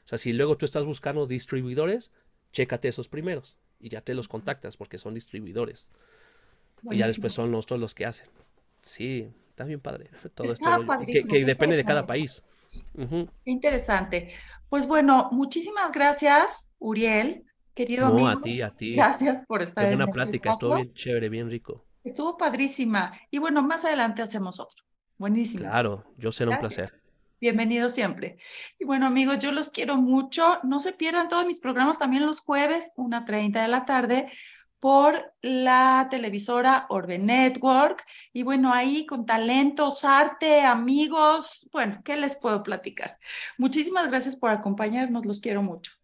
[0.06, 2.12] O sea, si luego tú estás buscando distribuidores,
[2.54, 5.92] chécate esos primeros y ya te los contactas porque son distribuidores.
[6.90, 8.28] Y ya después son nosotros los que hacen.
[8.82, 10.10] Sí, está bien padre.
[10.36, 10.70] Todo esto
[11.30, 12.44] que, depende de cada país.
[13.46, 14.34] Interesante.
[14.70, 18.96] Pues bueno, muchísimas gracias, Uriel, querido no, a ti, a ti.
[18.96, 21.86] Gracias por estar en una este plática, estuvo bien chévere, bien rico.
[22.04, 23.14] Estuvo padrísima.
[23.30, 24.84] Y bueno, más adelante hacemos otro.
[25.18, 25.64] Buenísimo.
[25.64, 27.02] Claro, yo será un placer.
[27.40, 28.38] Bienvenido siempre.
[28.80, 30.60] Y bueno, amigos, yo los quiero mucho.
[30.64, 34.32] No se pierdan todos mis programas también los jueves, 1.30 de la tarde,
[34.82, 38.06] por la televisora Orbe Network.
[38.34, 43.20] Y bueno, ahí con talentos, arte, amigos, bueno, ¿qué les puedo platicar?
[43.58, 46.01] Muchísimas gracias por acompañarnos, los quiero mucho.